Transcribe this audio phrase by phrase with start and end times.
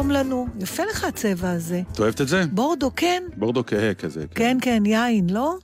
[0.00, 0.46] שלום לנו.
[0.60, 1.82] יפה לך הצבע הזה.
[1.92, 2.44] את אוהבת את זה?
[2.52, 3.22] בורדו, כן.
[3.36, 4.24] בורדו כהה כזה.
[4.34, 5.54] כן, כן, יין, לא?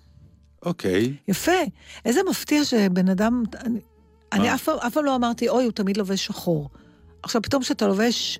[0.62, 1.12] אוקיי.
[1.28, 1.52] יפה.
[2.04, 3.42] איזה מפתיע שבן אדם...
[3.60, 3.80] אני,
[4.32, 6.70] אני אף, פעם- לא אמרתי, אוי, הוא תמיד לובש שחור.
[7.22, 8.38] עכשיו, פתאום כשאתה לובש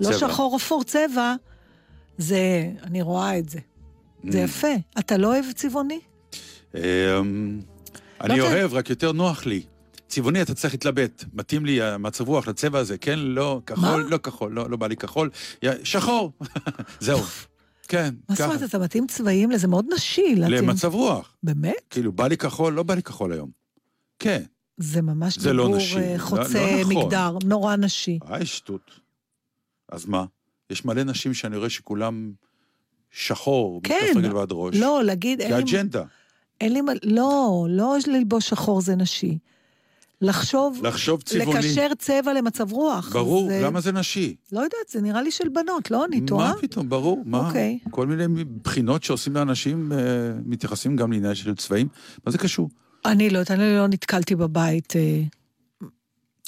[0.00, 0.18] לא צבע.
[0.18, 1.34] שחור אפור צבע,
[2.18, 2.70] זה...
[2.82, 3.58] אני רואה את זה.
[3.58, 4.32] Mm.
[4.32, 4.74] זה יפה.
[4.98, 6.00] אתה לא אוהב צבעוני?
[6.74, 6.80] אמ,
[8.20, 9.62] אני לא, אוהב, רק יותר נוח לי.
[10.08, 11.24] צבעוני אתה צריך להתלבט.
[11.32, 13.18] מתאים לי המצב רוח לצבע הזה, כן?
[13.18, 13.96] לא כחול, מה?
[13.96, 15.30] לא כחול, לא לא בא לי כחול.
[15.84, 16.32] שחור.
[17.00, 17.20] זהו.
[17.88, 18.44] כן, מה זאת ככה.
[18.54, 20.34] אומרת, אתה מתאים צבעים לזה מאוד נשי.
[20.36, 21.36] להתאים- למצב רוח.
[21.42, 21.74] באמת?
[21.90, 23.50] כאילו, בא לי כחול, לא בא לי כחול היום.
[24.18, 24.42] כן.
[24.76, 25.96] זה ממש זה לא דיבור נשי.
[25.98, 26.42] אה, לא- חוצה
[26.76, 26.96] לא נכון.
[26.96, 28.18] מגדר, נורא נשי.
[28.30, 28.90] איי, שטות.
[29.92, 30.24] אז מה?
[30.70, 32.32] יש מלא נשים שאני רואה שכולם
[33.10, 33.94] שחור, כן.
[34.10, 34.76] מכף רגל ועד ראש.
[34.76, 35.62] לא, להגיד, אין לי...
[35.62, 36.02] כאג'נדה.
[36.60, 36.92] אין לי מה...
[37.02, 39.38] לא, לא ללבוש שחור זה נשי.
[40.20, 41.58] לחשוב, לחשוב צבעוני.
[41.58, 43.12] לקשר צבע למצב רוח.
[43.12, 43.60] ברור, זה...
[43.64, 44.36] למה זה נשי?
[44.52, 46.04] לא יודעת, זה נראה לי של בנות, לא?
[46.04, 46.48] אני טועה?
[46.52, 47.46] מה פתאום, ברור, מה?
[47.46, 47.78] אוקיי.
[47.90, 49.98] כל מיני בחינות שעושים לאנשים, אה,
[50.46, 51.88] מתייחסים גם לעניין של צבעים.
[52.26, 52.68] מה זה קשור?
[53.04, 54.96] אני לא יודעת, אני לא נתקלתי בבית.
[54.96, 55.22] אה,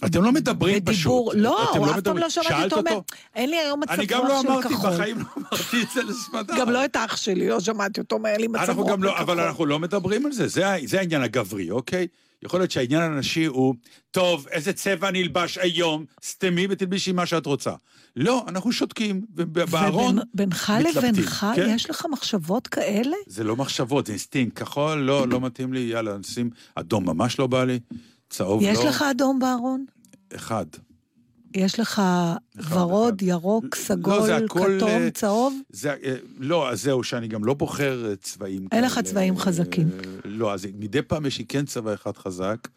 [0.06, 0.94] אתם לא מדברים פשוט.
[0.94, 2.18] בדיבור, לא, אתם אף פעם.
[2.18, 2.98] לא שמעתי אותו אומר?
[3.34, 4.90] אין לי היום מצב אני גם רוח לא של אמרתי, כחול.
[4.90, 6.54] בחיים לא אמרתי את זה לסמדר.
[6.58, 9.34] גם לא את אח שלי, לא שמעתי אותו אומר לי מצב רוח לא, של אבל
[9.34, 9.40] כחול.
[9.40, 12.06] אנחנו לא מדברים על זה, זה, זה העניין הגברי, אוקיי?
[12.42, 13.74] יכול להיות שהעניין הנשי הוא,
[14.10, 17.72] טוב, איזה צבע אני אלבש היום, סתמי ותלבישי מה שאת רוצה.
[18.16, 20.86] לא, אנחנו שותקים, ובארון מתלבטים.
[20.86, 21.70] לבינך, כן.
[21.74, 23.16] יש לך מחשבות כאלה?
[23.26, 24.58] זה לא מחשבות, זה אינסטינקט.
[24.58, 27.80] כחול, לא, לא מתאים לי, יאללה, נשים אדום ממש לא בא לי,
[28.30, 28.68] צהוב לא.
[28.68, 29.84] יש לך אדום בארון?
[30.36, 30.66] אחד.
[31.54, 32.02] יש לך
[32.70, 35.60] ורוד, ירוק, לא, סגול, זה הכל, כתום, אה, צהוב?
[35.70, 39.06] זה, אה, לא, אז זהו, שאני גם לא בוחר אה, צבעים אין לך כאלה.
[39.06, 39.88] צבעים חזקים.
[40.24, 42.68] לא, אז מדי פעם יש לי כן צבע אחד חזק.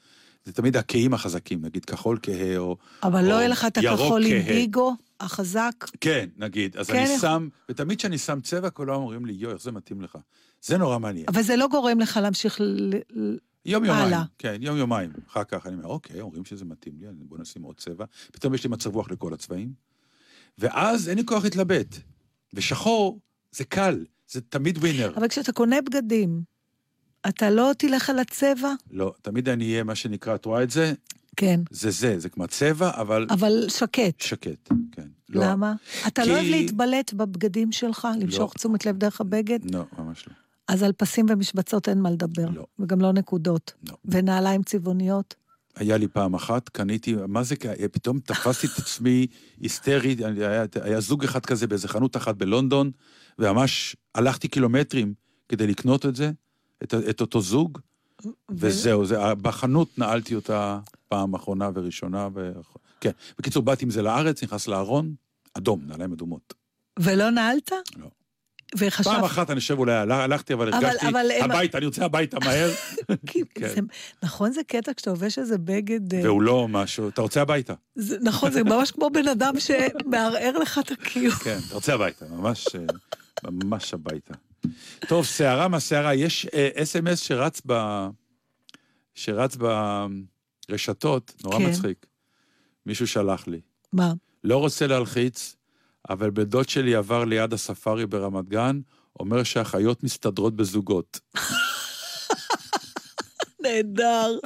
[0.46, 2.78] זה תמיד הכהים החזקים, נגיד כחול כהה או...
[3.04, 4.32] אבל או לא יהיה לך את הכחול כהה.
[4.32, 5.86] אינדיגו, החזק?
[6.02, 6.78] כן, נגיד.
[6.78, 10.02] אז כן, אני שם, ותמיד כשאני שם צבע, כולם אומרים לי, יואי, איך זה מתאים
[10.02, 10.18] לך.
[10.62, 11.26] זה נורא מעניין.
[11.28, 12.94] אבל זה לא גורם לך להמשיך ל...
[13.66, 14.24] ל- יום יומיים, הלאה.
[14.38, 15.09] כן, יום יומיים.
[15.28, 18.06] אחר כך אני אומר, אוקיי, אומרים שזה מתאים לי, בוא נשים עוד צבע.
[18.31, 19.74] פתאום יש לי מצב רוח לכל הצבעים.
[20.57, 21.96] ואז אין לי כוח להתלבט.
[22.53, 23.19] ושחור
[23.51, 25.13] זה קל, זה תמיד ווינר.
[25.18, 26.41] אבל כשאתה קונה בגדים,
[27.29, 28.74] אתה לא תלך על הצבע?
[28.91, 30.94] לא, תמיד אני אהיה מה שנקרא, את רואה את זה?
[31.35, 31.59] כן.
[31.72, 34.22] זה זה, זה כמו צבע, אבל אבל שקט.
[34.22, 35.07] שקט, כן.
[35.30, 35.74] לא, למה?
[36.07, 38.07] אתה כי- לא אוהב להתבלט בבגדים שלך?
[38.22, 39.59] למשוך תשומת לב דרך הבגד?
[39.75, 40.34] לא, ממש לא.
[40.68, 42.50] אז על פסים ומשבצות אין מה לדבר.
[42.50, 42.66] לא.
[42.79, 43.74] וגם לא נקודות.
[43.90, 43.97] לא.
[44.06, 45.35] ונעליים צבעוניות?
[45.75, 47.56] היה לי פעם אחת, קניתי, מה זה,
[47.91, 49.28] פתאום תפסתי את עצמי
[49.59, 52.91] היסטרי, היה, היה זוג אחד כזה באיזה חנות אחת בלונדון,
[53.40, 55.13] וממש הלכתי קילומטרים
[55.50, 56.31] כדי לקנות את זה,
[56.84, 57.80] את, את אותו זוג,
[58.51, 62.51] וזהו, זה, בחנות נעלתי אותה פעם אחרונה וראשונה, ו...
[63.01, 63.12] כן.
[63.38, 65.16] בקיצור, באתי עם זה לארץ, נכנס לארון,
[65.53, 66.53] אדום, נעליים אדומות.
[67.00, 67.72] ולא נעלת?
[67.97, 68.07] לא.
[68.78, 69.14] וחשבת...
[69.14, 72.38] פעם אחת אני חושב אולי הלכתי, אבל אבל- הרגשתי, אבל הם- הביתה, אני רוצה הביתה
[72.46, 72.70] מהר,
[73.28, 73.68] כי כן.
[73.68, 73.80] זה,
[74.24, 76.14] נכון זה קטע כשאתה לובש איזה בגד...
[76.14, 77.74] אה, והוא לא משהו, אתה רוצה הביתה.
[77.96, 81.32] זה, נכון, זה ממש כמו בן אדם שמערער לך את הקיום.
[81.36, 82.82] כן, אתה רוצה הביתה, ממש, אה,
[83.52, 84.34] ממש הביתה.
[85.08, 87.74] טוב, שערה מה שערה, יש אס.אם.אס שרץ ב...
[89.16, 89.58] שרץ
[90.70, 91.66] ברשתות, נורא כן.
[91.69, 92.06] מצחיק.
[92.86, 93.62] מישהו שלח לי.
[93.94, 94.14] מה?
[94.44, 95.56] לא רוצה להלחיץ,
[96.10, 98.80] אבל בן דוד שלי עבר ליד הספארי ברמת גן,
[99.20, 101.20] אומר שהחיות מסתדרות בזוגות.
[103.62, 104.38] נהדר.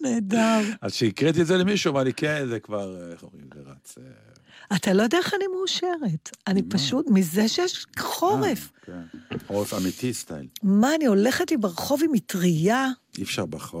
[0.00, 0.60] נהדר.
[0.80, 3.98] אז כשהקראתי את זה למישהו, אמר לי, כן, זה כבר, איך אומרים, זה רץ.
[3.98, 6.30] אה, אתה לא יודע איך אני מאושרת.
[6.46, 6.62] אני?
[6.62, 8.70] פשוט, מזה שיש חורף.
[8.88, 8.94] אה,
[9.30, 10.46] כן, חורף אמיתי סטייל.
[10.62, 12.88] מה, אני הולכת לי ברחוב עם מטריה?
[13.18, 13.74] אי אפשר בח-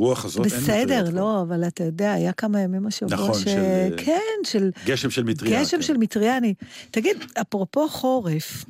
[0.00, 1.20] ברוח הזאת, אין בסדר, מטריות כבר.
[1.20, 3.42] לא, אבל אתה יודע, היה כמה ימים השבוע נכון, ש...
[3.44, 5.60] של- כן, של גשם של מטריה.
[5.62, 5.82] גשם כן.
[5.82, 6.36] של מטריה.
[6.36, 6.54] אני...
[6.90, 8.68] תגיד, אפרופו חורף, Mm.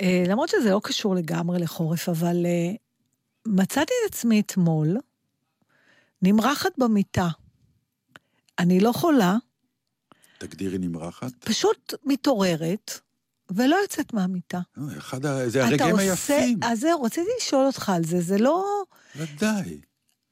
[0.00, 2.74] אה, למרות שזה לא קשור לגמרי לחורף, אבל אה,
[3.46, 4.96] מצאתי את עצמי אתמול
[6.22, 7.28] נמרחת במיטה.
[8.58, 9.36] אני לא חולה,
[10.38, 11.32] תגדירי נמרחת.
[11.44, 12.90] פשוט מתעוררת,
[13.50, 14.60] ולא יוצאת מהמיטה.
[14.98, 15.48] אחד ה...
[15.48, 16.58] זה הרגעים עושה- היפים.
[16.62, 18.64] אז זהו, רציתי לשאול אותך על זה, זה לא...
[19.16, 19.80] ודאי.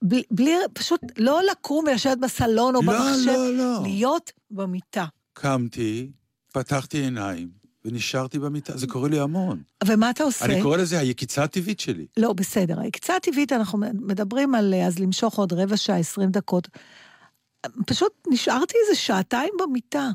[0.03, 3.83] בלי, בלי פשוט לא לקום ולשבת בסלון או לא, במחשב, לא, לא.
[3.83, 5.07] להיות במיטה.
[5.33, 6.11] קמתי,
[6.53, 7.49] פתחתי עיניים,
[7.85, 8.77] ונשארתי במיטה.
[8.77, 9.63] זה קורה לי המון.
[9.87, 10.45] ומה אתה עושה?
[10.45, 12.07] אני קורא לזה היקיצה הטבעית שלי.
[12.17, 12.81] לא, בסדר.
[12.81, 16.69] הקצה הטבעית, אנחנו מדברים על אז למשוך עוד רבע שעה, עשרים דקות.
[17.87, 20.11] פשוט נשארתי איזה שעתיים במיטה.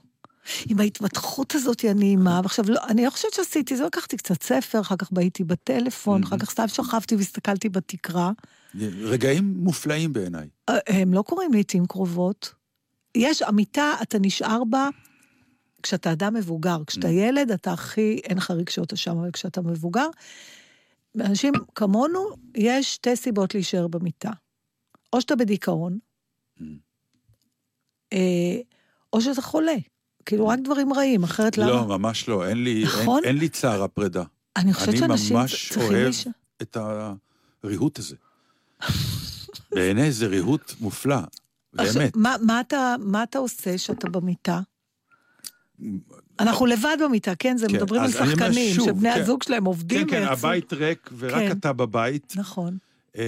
[0.70, 4.96] עם ההתמתחות הזאת הנעימה, ועכשיו לא, אני לא חושבת שעשיתי, זה לקחתי קצת ספר, אחר
[4.96, 8.32] כך הייתי בטלפון, אחר כך סתם שכבתי והסתכלתי בתקרה.
[9.02, 10.48] רגעים מופלאים בעיניי.
[10.70, 12.54] אה, הם לא קורים לעיתים קרובות.
[13.16, 14.90] יש, המיטה, אתה נשאר בה
[15.84, 16.78] כשאתה אדם מבוגר.
[16.88, 20.08] כשאתה ילד, אתה הכי, אין לך רגשות אשם, אבל כשאתה מבוגר,
[21.20, 24.32] אנשים כמונו, יש שתי סיבות להישאר במיטה.
[25.14, 26.00] או שאתה בדיכאון,
[28.14, 28.58] אה,
[29.14, 29.76] או שאתה חולה.
[30.26, 31.70] כאילו, רק דברים רעים, אחרת למה?
[31.72, 32.48] לא, ממש לא.
[32.48, 33.18] אין לי, נכון?
[33.18, 34.24] אין, אין לי צער הפרידה.
[34.58, 36.32] אני חושבת אני שאנשים ממש צריכים אוהב להישאר.
[36.62, 36.78] את
[37.64, 38.16] הריהוט הזה.
[39.72, 41.18] בעיניי זה ריהוט מופלא.
[41.74, 42.16] באמת.
[42.16, 44.60] מה, מה, אתה, מה אתה עושה כשאתה במיטה?
[46.40, 47.58] אנחנו לבד במיטה, כן?
[47.58, 49.22] זה כן, מדברים על אני שחקנים, שוב, שבני כן.
[49.22, 51.52] הזוג שלהם עובדים כן, כן, ויצאו- הבית ריק, ורק כן.
[51.52, 52.78] אתה בבית, נכון.
[53.18, 53.24] אה,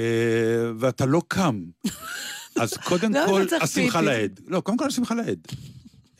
[0.80, 1.64] ואתה לא קם.
[2.62, 4.02] אז קודם כל, השמחה?
[4.02, 4.40] לאיד.
[4.48, 5.48] לא, קודם כל השמחה לאיד.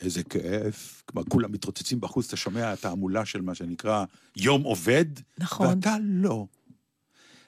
[0.00, 1.02] איזה כיף.
[1.06, 4.04] כלומר, כולם מתרוצצים בחוץ, אתה שומע את ההמולה של מה שנקרא
[4.36, 5.04] יום עובד,
[5.38, 5.66] נכון.
[5.66, 6.46] ואתה לא.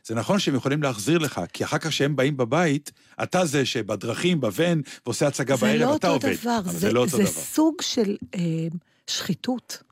[0.06, 2.90] זה נכון שהם יכולים להחזיר לך, כי אחר כך כשהם באים בבית,
[3.22, 6.34] אתה זה שבדרכים, בוון, ועושה הצגה זה בערב, לא אתה עובד.
[6.40, 7.32] דבר, זה, זה לא אותו זה דבר.
[7.32, 8.40] סוג של אה,
[9.06, 9.82] שחיתות.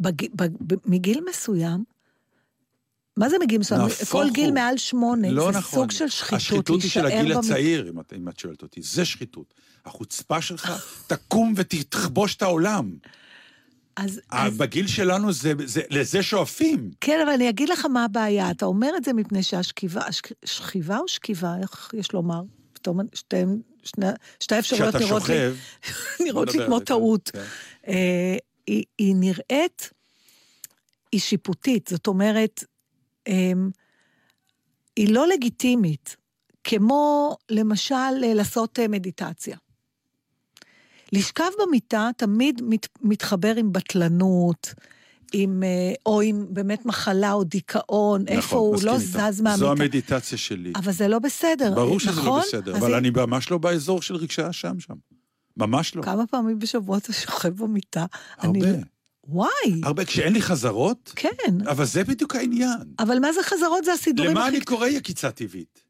[0.00, 1.84] בג, בג, ב, מגיל מסוים,
[3.16, 3.80] מה זה מגיל מסוים?
[4.10, 4.50] כל גיל.
[4.52, 5.78] מעל שמונה, לא זה נכון.
[5.80, 8.82] סוג של שחיתות, השחיתות היא של הגיל במ- הצעיר, אם את, אם את שואלת אותי.
[8.82, 9.54] זה שחיתות.
[9.86, 10.72] החוצפה שלך,
[11.06, 12.96] תקום ותכבוש את העולם.
[13.96, 16.90] אז, אה, אז בגיל שלנו זה, זה, לזה שואפים.
[17.00, 18.50] כן, אבל אני אגיד לך מה הבעיה.
[18.50, 22.42] אתה אומר את זה מפני שהשכיבה, השכ- שכיבה או שכיבה, איך יש לומר?
[22.72, 24.06] פתאום שתיהן, שני,
[24.40, 25.56] שתי האפשרויות כשאתה נראות לי, שוכב,
[26.26, 27.30] נראות לי כמו זה, טעות.
[27.32, 27.44] כן.
[27.88, 28.36] אה,
[28.66, 29.90] היא, היא נראית,
[31.12, 32.64] היא שיפוטית, זאת אומרת,
[33.28, 33.52] אה,
[34.96, 36.16] היא לא לגיטימית,
[36.64, 37.94] כמו למשל
[38.34, 39.56] לעשות אה, מדיטציה.
[41.12, 44.74] לשכב במיטה תמיד מת, מתחבר עם בטלנות,
[45.32, 49.30] עם, אה, או עם באמת מחלה או דיכאון, איפה נכון, הוא מסכים לא איתך.
[49.30, 49.56] זז מהמיטה.
[49.56, 50.72] זו המדיטציה שלי.
[50.76, 52.24] אבל זה לא בסדר, ברור שזה נכון?
[52.40, 54.94] לא בסדר, אבל היא- אני ממש לא באזור של רגשי האשם שם.
[55.56, 56.02] ממש לא.
[56.02, 58.06] כמה פעמים בשבוע אתה שוכב במיטה?
[58.42, 58.60] אני...
[58.66, 58.78] הרבה.
[59.28, 61.28] וואי, הרבה, כשאין לי חזרות, כן.
[61.70, 62.78] אבל זה בדיוק העניין.
[62.98, 63.84] אבל מה זה חזרות?
[63.84, 64.56] זה הסידורים למה הכי...
[64.56, 65.82] אני קורא יקיצה טבעית?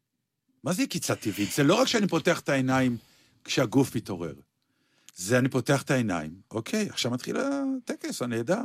[0.63, 1.51] מה זה יקיצה טבעית?
[1.55, 2.97] זה לא רק שאני פותח את העיניים
[3.43, 4.33] כשהגוף מתעורר.
[5.15, 8.61] זה אני פותח את העיניים, אוקיי, עכשיו מתחיל הטקס הנהדר.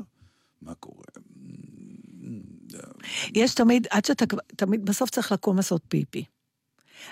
[0.63, 1.05] מה קורה?
[3.35, 4.25] יש תמיד, עד שאתה,
[4.57, 6.25] תמיד, בסוף צריך לקום לעשות פיפי.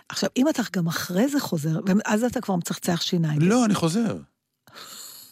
[0.09, 3.41] עכשיו, אם אתה גם אחרי זה חוזר, ואז אתה כבר מצחצח שיניים.
[3.41, 4.19] לא, אני חוזר.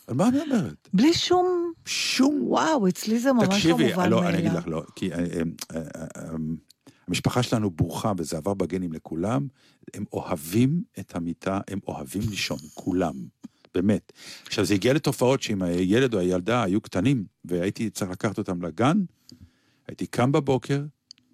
[0.06, 0.88] על מה אני אומרת?
[0.94, 1.72] בלי שום...
[1.86, 2.42] שום...
[2.42, 4.28] וואו, אצלי זה ממש לא תקשיבי, מובן לא, מאליו.
[4.28, 5.80] אני אגיד לך, לא, כי אה, אה,
[6.16, 6.22] אה,
[7.08, 9.46] המשפחה שלנו ברוכה, וזה עבר בגנים לכולם,
[9.94, 13.14] הם אוהבים את המיטה, הם אוהבים לישון, כולם,
[13.74, 14.12] באמת.
[14.46, 18.98] עכשיו, זה הגיע לתופעות שאם הילד או הילדה היו קטנים, והייתי צריך לקחת אותם לגן,
[19.88, 20.82] הייתי קם בבוקר,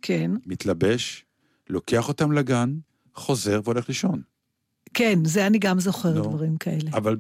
[0.03, 1.25] כן, מתלבש,
[1.69, 2.75] לוקח אותם לגן,
[3.15, 4.23] חוזר והולך לישון.
[4.95, 6.23] כן, זה אני גם זוכרת לא.
[6.23, 6.91] דברים כאלה.
[6.93, 7.17] אבל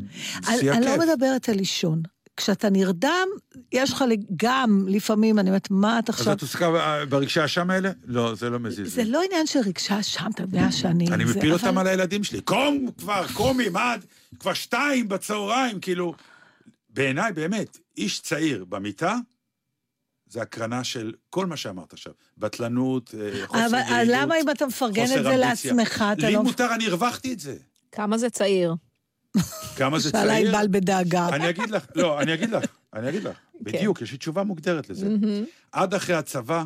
[0.48, 1.08] אני, שיא אני לא הכיף.
[1.08, 2.02] מדברת על לישון.
[2.40, 3.28] כשאתה נרדם,
[3.73, 4.04] יש לך
[4.37, 6.32] גם, לפעמים, אני אומרת, מה את אז עכשיו...
[6.32, 6.70] את עוסקה
[7.09, 7.90] ברגשי האשם האלה?
[8.04, 8.94] לא, זה לא מזיז.
[8.94, 9.11] זה לי.
[9.11, 11.06] לא עניין של רגשה שם, אתה יודע שאני...
[11.09, 12.40] אני מפיל אבל- אותם על הילדים שלי.
[12.40, 13.94] קום כבר, קומי, מה?
[13.94, 14.00] את-
[14.40, 16.14] כבר שתיים בצהריים, כאילו...
[16.90, 19.16] בעיניי, באמת, איש צעיר במיטה,
[20.28, 22.12] זה הקרנה של כל מה שאמרת עכשיו.
[22.38, 25.73] בטלנות, אה, חוסר אבל יעילות, למה אם אתה מפרגן חוסר את זה אמביציה.
[25.73, 26.42] לעצמך, אתה לי לא...
[26.42, 27.56] מותר, אני הרווחתי את זה.
[27.92, 28.75] כמה זה צעיר?
[29.76, 30.49] כמה זה שאלה צעיר?
[30.56, 31.28] ענבל בדאגה.
[31.28, 33.37] אני אגיד לך, לא, אני אגיד לך, אני אגיד לך.
[33.60, 35.08] בדיוק, יש לי תשובה מוגדרת לזה.
[35.72, 36.64] עד אחרי הצבא,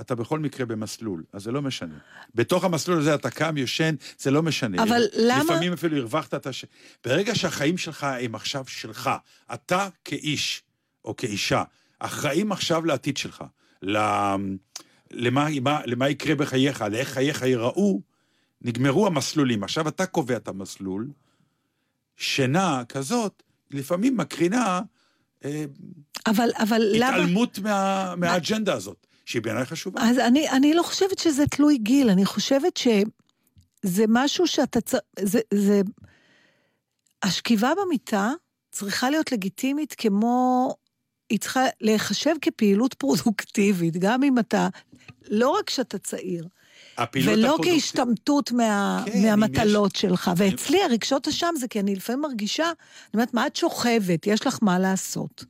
[0.00, 1.94] אתה בכל מקרה במסלול, אז זה לא משנה.
[2.34, 4.82] בתוך המסלול הזה אתה קם, יושן, זה לא משנה.
[4.82, 6.64] אבל למה- לפעמים אפילו הרווחת את הש...
[7.04, 9.10] ברגע שהחיים שלך הם עכשיו שלך,
[9.54, 10.62] אתה כאיש
[11.04, 11.62] או כאישה,
[11.98, 13.44] אחראים עכשיו לעתיד שלך.
[13.82, 14.36] למה,
[15.10, 18.00] למה, למה יקרה בחייך, לאיך חייך ייראו,
[18.62, 19.62] נגמרו המסלולים.
[19.64, 21.08] עכשיו אתה קובע את המסלול,
[22.16, 24.80] שינה כזאת, לפעמים מקרינה
[25.44, 25.64] אה,
[26.26, 27.08] אבל, אבל למה...
[27.08, 29.06] התעלמות מה, מהאג'נדה הזאת.
[29.24, 30.00] שהיא בעיניי חשובה.
[30.02, 35.02] אז אני, אני לא חושבת שזה תלוי גיל, אני חושבת שזה משהו שאתה צריך...
[35.18, 35.80] זה, זה...
[37.22, 38.32] השכיבה במיטה
[38.70, 40.68] צריכה להיות לגיטימית כמו...
[41.30, 44.68] היא צריכה להיחשב כפעילות פרודוקטיבית, גם אם אתה...
[45.30, 46.48] לא רק שאתה צעיר,
[47.24, 50.28] ולא כהשתמטות מה, כן, מהמטלות שלך.
[50.28, 52.72] אם- ואצלי הרגשות אשם זה כי אני לפעמים מרגישה, אני
[53.14, 54.26] אומרת, מה את שוכבת?
[54.26, 55.44] יש לך מה לעשות.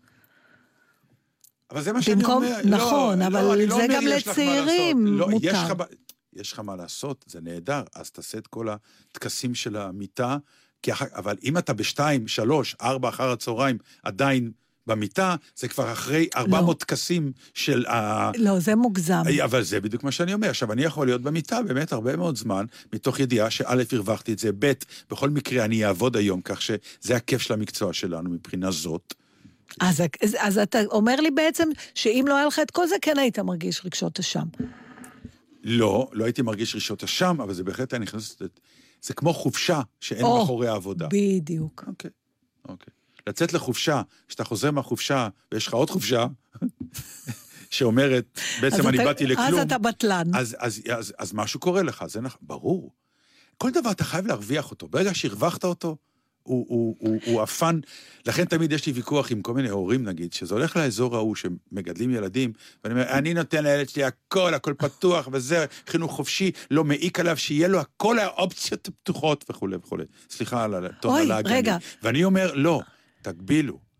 [1.71, 2.59] אבל זה מה שאני במקום- אומר.
[2.65, 5.07] נכון, לא, אבל לא, לא זה אומר גם יש לצעירים.
[5.07, 5.47] לא, מותר.
[5.47, 5.85] יש לך, מה-
[6.33, 10.37] יש לך מה לעשות, זה נהדר, אז תעשה את כל הטקסים של המיטה,
[10.83, 14.51] כי אבל אם אתה בשתיים, שלוש, ארבע אחר הצהריים עדיין
[14.87, 18.31] במיטה, זה כבר אחרי 400 טקסים של ה...
[18.37, 19.23] לא, זה מוגזם.
[19.45, 20.51] אבל זה בדיוק מה שאני אומר.
[20.51, 24.51] עכשיו, אני יכול להיות במיטה באמת הרבה מאוד זמן, מתוך ידיעה שא', הרווחתי את זה,
[24.59, 24.73] ב',
[25.11, 29.15] בכל מקרה אני אעבוד היום, כך שזה הכיף של המקצוע שלנו מבחינה זאת.
[29.81, 33.19] אז, אז, אז אתה אומר לי בעצם שאם לא היה לך את כל זה, כן
[33.19, 34.47] היית מרגיש רגשות אשם.
[35.65, 38.37] לא, לא הייתי מרגיש רגשות אשם, אבל זה בהחלט היה נכנס...
[39.03, 41.09] זה כמו חופשה שאין מאחורי העבודה.
[41.11, 41.85] בדיוק.
[41.87, 42.11] אוקיי,
[42.69, 43.02] אוקיי.
[43.27, 46.27] לצאת לחופשה, כשאתה חוזר מהחופשה ויש לך עוד חופשה,
[47.71, 50.35] שאומרת, בעצם אני אתה- באתי לכלום, אז אתה בטלן.
[50.35, 52.93] אז, אז, אז, אז משהו קורה לך, זה נכון, ברור.
[53.59, 54.89] כל דבר אתה חייב להרוויח אותו.
[54.89, 55.97] ברגע שהרווחת אותו,
[56.43, 57.81] הוא, הוא, הוא, הוא הפן.
[58.27, 62.11] לכן תמיד יש לי ויכוח עם כל מיני הורים, נגיד, שזה הולך לאזור ההוא שמגדלים
[62.11, 62.53] ילדים,
[62.85, 67.37] ואני אומר, אני נותן לילד שלי הכל, הכל פתוח, וזה חינוך חופשי, לא מעיק עליו,
[67.37, 70.05] שיהיה לו הכל האופציות פתוחות וכולי וכולי.
[70.31, 71.55] סליחה על הטון אוי, הלעגני.
[71.55, 71.77] רגע.
[72.03, 72.81] ואני אומר, לא,
[73.23, 73.93] תגבילו.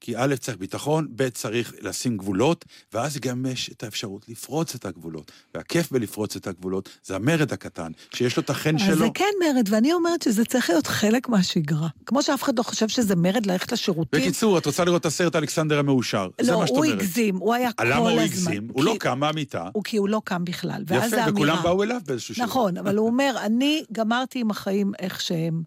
[0.00, 4.84] כי א', צריך ביטחון, ב', צריך לשים גבולות, ואז גם יש את האפשרות לפרוץ את
[4.84, 5.32] הגבולות.
[5.54, 8.96] והכיף בלפרוץ את הגבולות זה המרד הקטן, שיש לו את החן אז שלו.
[8.96, 11.88] זה כן מרד, ואני אומרת שזה צריך להיות חלק מהשגרה.
[12.06, 14.20] כמו שאף אחד לא חושב שזה מרד ללכת לשירותים.
[14.20, 16.28] בקיצור, את רוצה לראות את הסרט אלכסנדר המאושר.
[16.40, 17.00] זה לא, מה שאת הוא אומרת.
[17.00, 17.96] הגזים, הוא היה כל הזמן.
[17.96, 18.68] למה הוא הגזים?
[18.72, 19.68] הוא לא קם מהמיטה.
[19.72, 21.30] הוא כי הוא לא קם בכלל, ואז זה יפה.
[21.30, 22.44] וכולם באו אליו באיזשהו שלב.
[22.44, 25.62] נכון, אבל הוא אומר, אני גמרתי עם החיים איך שהם,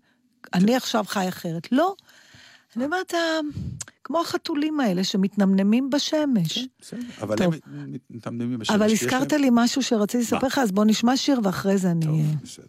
[0.53, 1.71] אני עכשיו חי אחרת.
[1.71, 1.95] לא.
[2.75, 3.39] אני אומרת, "אה,
[4.03, 6.67] כמו החתולים האלה שמתנמנמים בשמש.
[6.81, 7.53] בסדר, אבל טוב.
[7.65, 8.75] הם מתמדמים בשמש.
[8.75, 12.05] אבל הזכרת להם- לי משהו שרציתי לספר לך, אז בוא נשמע שיר ואחרי זה אני...
[12.05, 12.65] טוב, בסדר.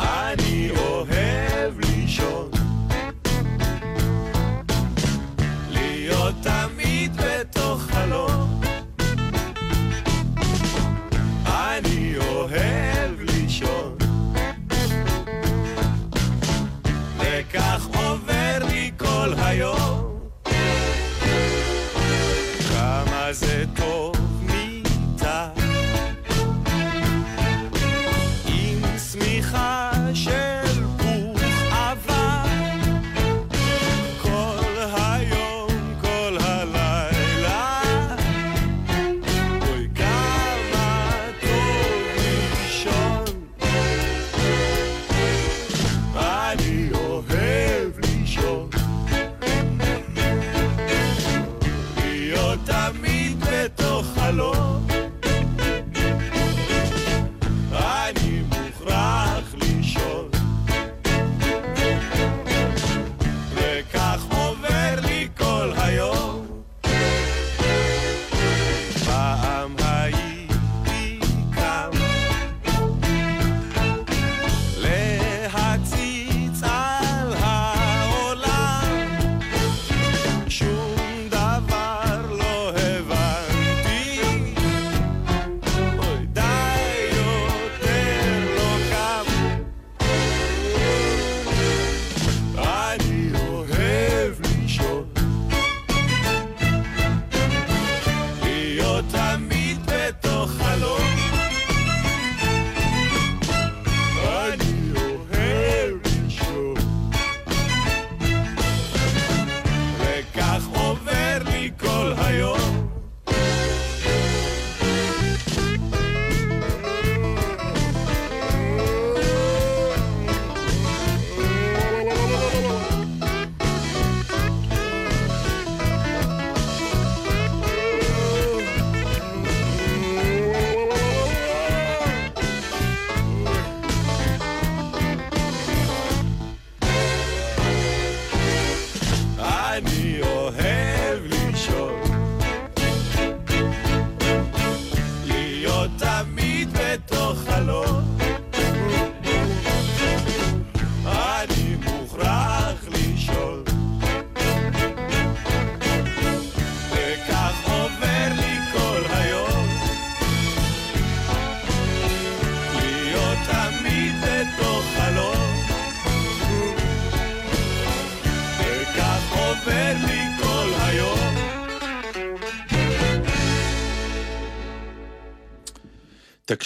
[0.00, 1.74] אני אוהב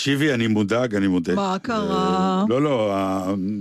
[0.04, 1.34] תקשיבי, אני מודאג, אני מודה.
[1.34, 2.40] מה קרה?
[2.40, 2.94] אה, לא, לא,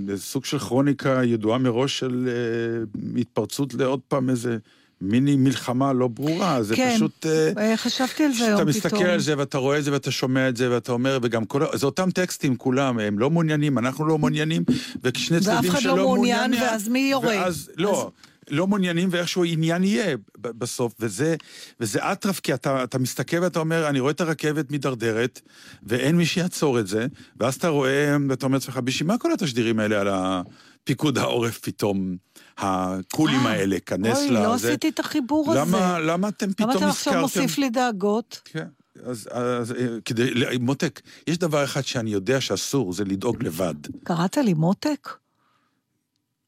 [0.07, 4.57] זה סוג של כרוניקה ידועה מראש של אה, התפרצות לעוד פעם איזה
[5.01, 6.63] מיני מלחמה לא ברורה.
[6.63, 6.93] זה כן.
[6.95, 7.25] פשוט...
[7.57, 8.93] אה, חשבתי על זה היום אתה פתאום.
[8.93, 11.61] מסתכל על זה ואתה רואה את זה ואתה שומע את זה ואתה אומר, וגם כל...
[11.73, 14.63] זה אותם טקסטים כולם, הם לא מעוניינים, אנחנו לא מעוניינים,
[15.03, 16.63] וכשני ואף צדדים אחד לא שלא מעוניין, מעוניין...
[16.63, 17.27] ואז מי יורה?
[17.27, 18.11] ואז, לא.
[18.49, 21.35] לא מעוניינים ואיכשהו עניין יהיה בסוף, וזה,
[21.79, 25.41] וזה אטרף, כי אתה, אתה מסתכל ואתה אומר, אני רואה את הרכבת מידרדרת,
[25.83, 27.07] ואין מי שיעצור את זה,
[27.39, 32.15] ואז אתה רואה, ואתה אומר לעצמך, בשביל מה כל התשדירים האלה על הפיקוד העורף פתאום,
[32.57, 34.33] הקולים אה, האלה, כנס אוי, לזה?
[34.33, 35.59] לא עשיתי את החיבור הזה.
[35.59, 36.89] למה, למה אתם פתאום למה אתה?
[36.89, 38.41] עכשיו מוסיף לי דאגות?
[38.45, 38.67] כן,
[39.05, 43.75] אז, אז אה, כדי, מותק, יש דבר אחד שאני יודע שאסור, זה לדאוג לבד.
[44.03, 45.09] קראת לי מותק?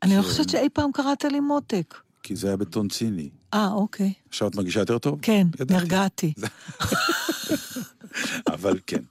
[0.03, 0.27] אני לא כן.
[0.27, 1.95] חושבת שאי פעם קראת לי מותק.
[2.23, 3.29] כי זה היה בטון ציני.
[3.53, 4.13] אה, אוקיי.
[4.29, 5.19] עכשיו את מרגישה יותר טוב?
[5.21, 5.47] כן.
[5.69, 6.33] נרגעתי.
[8.53, 9.01] אבל כן.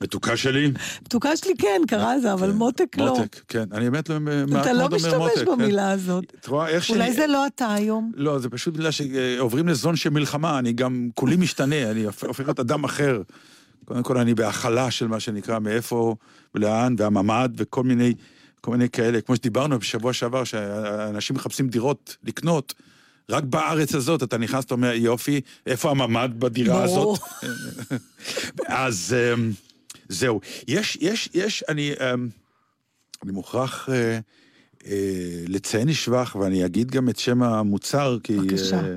[0.00, 3.06] מתוקה שלי, מתוקה שלי כן, קרא זה, אבל מותק לא.
[3.18, 3.64] מותק, כן.
[3.72, 4.96] אני באמת לא- מעט אתה לא אומר.
[4.96, 5.44] משתמש כן.
[5.44, 6.24] במילה הזאת.
[6.40, 6.98] את רואה איך שאני...
[6.98, 8.12] אולי זה לא אתה היום.
[8.14, 12.40] לא, זה פשוט בגלל שעוברים לזון של מלחמה, אני גם, כולי משתנה, אני הופ- הופך
[12.44, 13.22] להיות אדם אחר.
[13.84, 16.16] קודם כל, אני בהכלה של מה שנקרא, מאיפה
[16.54, 18.14] ולאן, והממ"ד, וכל מיני,
[18.66, 19.20] כל מיני כאלה.
[19.20, 22.74] כמו שדיברנו בשבוע שעבר, שאנשים מחפשים דירות לקנות.
[23.30, 27.16] רק בארץ הזאת אתה נכנס, אתה אומר, יופי, איפה הממ"ד בדירה ברור.
[27.16, 28.00] הזאת?
[28.66, 29.52] אז אמ,
[30.08, 30.40] זהו.
[30.68, 32.28] יש, יש, יש, אני, אמ,
[33.22, 34.18] אני מוכרח אה,
[34.86, 38.36] אה, לציין לשבח, ואני אגיד גם את שם המוצר, כי...
[38.36, 38.76] בבקשה.
[38.76, 38.94] אה,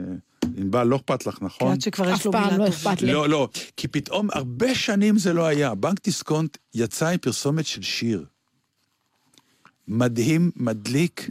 [0.57, 1.71] ענבל, לא אכפת לך, כי נכון?
[1.71, 2.67] עד שכבר יש לו מילה לא.
[2.67, 3.11] אכפת לי.
[3.11, 5.75] לא, לא, כי פתאום הרבה שנים זה לא היה.
[5.75, 8.25] בנק דיסקונט יצא עם פרסומת של שיר.
[9.89, 11.29] מדהים, מדליק,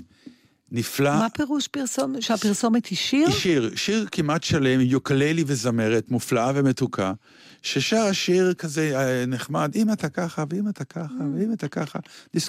[0.72, 1.10] נפלא.
[1.18, 2.22] מה פירוש פרסומת?
[2.22, 3.30] שהפרסומת היא שיר?
[3.30, 7.12] שיר, שיר כמעט שלם, יוקללי וזמרת, מופלאה ומתוקה,
[7.62, 11.98] ששרה שיר כזה אה, נחמד, אם אתה ככה, ואם אתה ככה, ואם אתה ככה,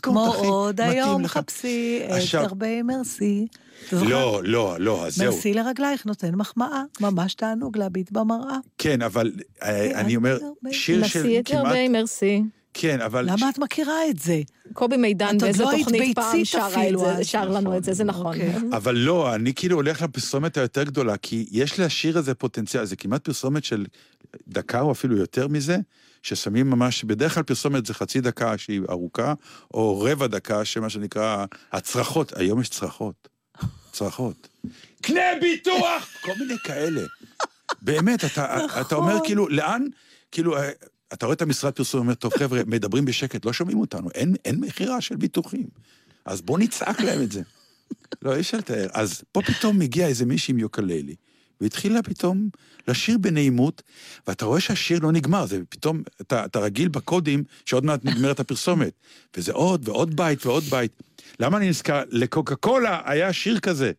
[0.01, 1.31] כמו אחי, עוד מתאים היום לך.
[1.31, 3.47] חפשי את עכשיו- הרבה מרסי.
[3.91, 5.33] לא, לא, לא, אז זהו.
[5.33, 8.57] מרסי לרגלייך נותן מחמאה, ממש תענוג להביט במראה.
[8.77, 9.31] כן, אבל
[9.63, 10.37] אה, אני אומר,
[10.71, 11.65] שיר של נשיא את כמעט...
[11.65, 12.43] הרבה מרסי.
[12.73, 13.25] כן, אבל...
[13.31, 14.41] למה את מכירה את זה?
[14.73, 17.23] קובי מידן באיזה לא תוכנית פעם שרה את זה.
[17.23, 18.25] שר לנו את זה, זה נכון.
[18.25, 18.55] אוקיי.
[18.77, 23.23] אבל לא, אני כאילו הולך לפרסומת היותר גדולה, כי יש לשיר הזה פוטנציאל, זה כמעט
[23.23, 23.85] פרסומת של
[24.47, 25.77] דקה או אפילו יותר מזה,
[26.23, 29.33] ששמים ממש, בדרך כלל פרסומת זה חצי דקה שהיא ארוכה,
[29.73, 33.29] או רבע דקה, שמה שנקרא הצרחות, היום יש צרחות.
[33.91, 34.47] צרחות.
[35.01, 36.07] קנה ביטוח!
[36.21, 37.01] כל מיני כאלה.
[37.81, 39.25] באמת, אתה, אתה אומר נכון.
[39.25, 39.85] כאילו, לאן,
[40.31, 40.69] כאילו, אה,
[41.13, 44.59] אתה רואה את המשרד פרסום, אומר, טוב חבר'ה, מדברים בשקט, לא שומעים אותנו, אין, אין
[44.59, 45.67] מכירה של ביטוחים.
[46.25, 47.41] אז בוא נצעק להם את זה.
[48.21, 48.87] לא, אי אפשר לתאר.
[48.93, 51.15] אז פה פתאום מגיע איזה מישהי עם יוקללי,
[51.61, 52.49] והתחילה פתאום
[52.87, 53.81] לשיר בנעימות,
[54.27, 58.93] ואתה רואה שהשיר לא נגמר, זה פתאום, אתה, אתה רגיל בקודים שעוד מעט נגמרת הפרסומת.
[59.37, 60.91] וזה עוד ועוד בית ועוד בית.
[61.39, 62.03] למה אני נזכר?
[62.09, 63.91] לקוקה קולה היה שיר כזה.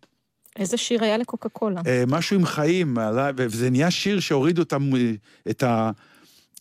[0.57, 1.81] איזה שיר היה לקוקה קולה?
[1.87, 2.97] אה, משהו עם חיים,
[3.37, 5.13] וזה נהיה שיר שהורידו אה,
[5.51, 5.65] את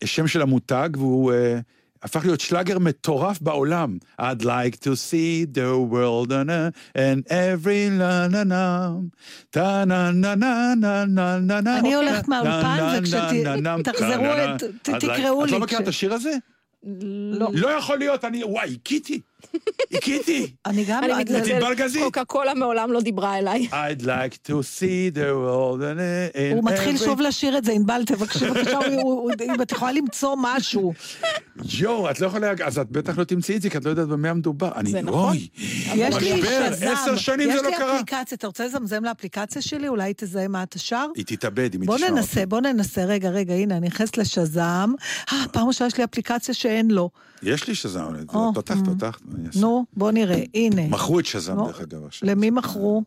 [0.03, 1.59] השם של המותג, והוא אה,
[2.03, 3.97] הפך להיות שלאגר מטורף בעולם.
[4.21, 8.63] I'd like to see the world on a, and every na na na
[9.51, 13.83] ta na na na na na na na אני הולכת מהאולפן, וכשתחזרו,
[14.99, 15.51] תקראו את לי.
[15.51, 16.31] לא מכירה את השיר הזה?
[16.83, 17.49] לא.
[17.53, 19.21] לא יכול להיות, אני, וואי, הכיתי,
[19.93, 20.51] הכיתי.
[20.65, 21.03] אני גם...
[21.03, 22.03] אני לא- מתנצלת, ענבל גזית.
[22.03, 23.67] קוקה קולה מעולם לא דיברה אליי.
[23.71, 27.71] I'd like to see the world a, and הוא מתחיל every שוב לשיר את זה,
[27.71, 28.79] ענבל, תבקשי בבקשה,
[29.45, 30.93] אם את יכולה למצוא משהו.
[31.79, 32.51] יואו, את לא יכולה...
[32.65, 34.71] אז את בטח לא תמצאי את זה, כי את לא יודעת במה מדובר.
[34.75, 35.29] אני, זה נכון.
[35.29, 35.47] אוי,
[35.95, 37.87] יש לי משבר, שזם, עשר שנים זה לא יש קרה.
[37.93, 39.87] לי אפליקציה, אתה רוצה לזמזם לאפליקציה שלי?
[39.87, 41.05] אולי תזהה מה אתה שר?
[41.15, 43.03] היא תתאבד אם היא בוא תשמע ננסה, בוא ננסה.
[43.05, 44.93] רגע, רגע, הנה, אני נכנסת לשזם.
[45.31, 47.09] אה, פעם ראשונה יש לי אפליקציה שאין לו.
[47.43, 48.77] יש לי שזם, או, פתחת.
[48.95, 49.59] פתחת, מה אני אעשה?
[49.59, 50.87] נו, בוא נראה, הנה.
[50.87, 52.29] מכרו את שזם, דרך אגב, עכשיו.
[52.29, 53.03] למי מכרו?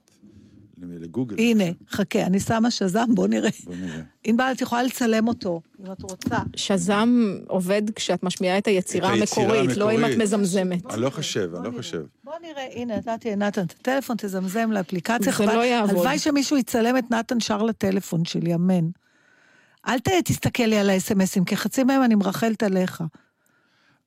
[0.83, 0.99] למי?
[0.99, 1.37] לגוגל.
[1.38, 3.51] הנה, חכה, אני שמה שזם, בוא נראה.
[3.64, 4.01] בוא נראה.
[4.25, 6.38] ענבל, את יכולה לצלם אותו, אם את רוצה.
[6.57, 10.11] שזם עובד כשאת משמיעה את היצירה המקורית, לא אם את.
[10.18, 10.87] מזמזמת.
[10.92, 11.77] אני לא חושב, אני לא.
[11.77, 12.03] חושב.
[12.25, 15.33] בוא נראה, הנה, נתתי לנתן את הטלפון, תזמזם לאפליקציה.
[15.33, 15.90] זה לא יעבוד.
[15.90, 18.88] הלוואי שמישהו יצלם את נתן שר לטלפון שלי, אמן.
[19.88, 23.03] אל תסתכל לי על האס.אם.אסים, כי חצי מהם אני מרחלת עליך.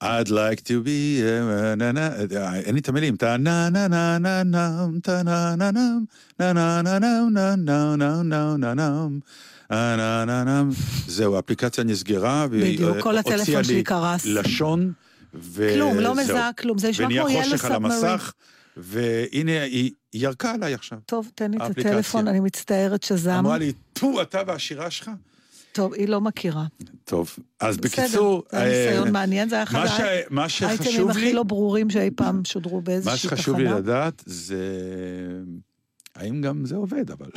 [0.03, 1.21] I'd like to be...
[1.23, 3.15] אה, נה, נה, אה, אין לי את המילים.
[3.15, 6.03] טה נה נה נה נה נם, טה נה נה נם,
[6.39, 9.19] נה נה נה נם, נה נה נה נה נה נם.
[9.71, 10.69] אה, נה נה נם.
[11.07, 14.25] זהו, האפליקציה נסגרה, והיא בדיוק, אה, כל הטלפון שלי לי קרס.
[14.25, 14.93] לשון,
[15.33, 15.75] וזהו.
[15.75, 18.05] כלום, לא מזהה כלום, זה נשמע כמו ונהיה ילו חושך על סאבמרין.
[18.05, 18.33] המסך,
[18.77, 20.99] והנה, היא ירקה עליי עכשיו.
[21.05, 21.77] טוב, תן לי את.
[21.77, 23.31] הטלפון, אני מצטערת שזם.
[23.31, 25.11] אמרה לי, טו, אתה והשירה שלך.
[25.75, 26.65] טוב, היא לא מכירה.
[27.03, 28.43] טוב, אז בסדר, בקיצור...
[28.51, 31.43] זה היה ניסיון אה, מעניין, זה היה אחד מה ש- הא- מה האייטמים הכי לא
[31.43, 33.37] ברורים שאי פעם שודרו מה באיזושהי תחנה.
[33.37, 34.61] שחשוב לי לדעת זה...
[36.15, 37.29] האם גם זה עובד, אבל...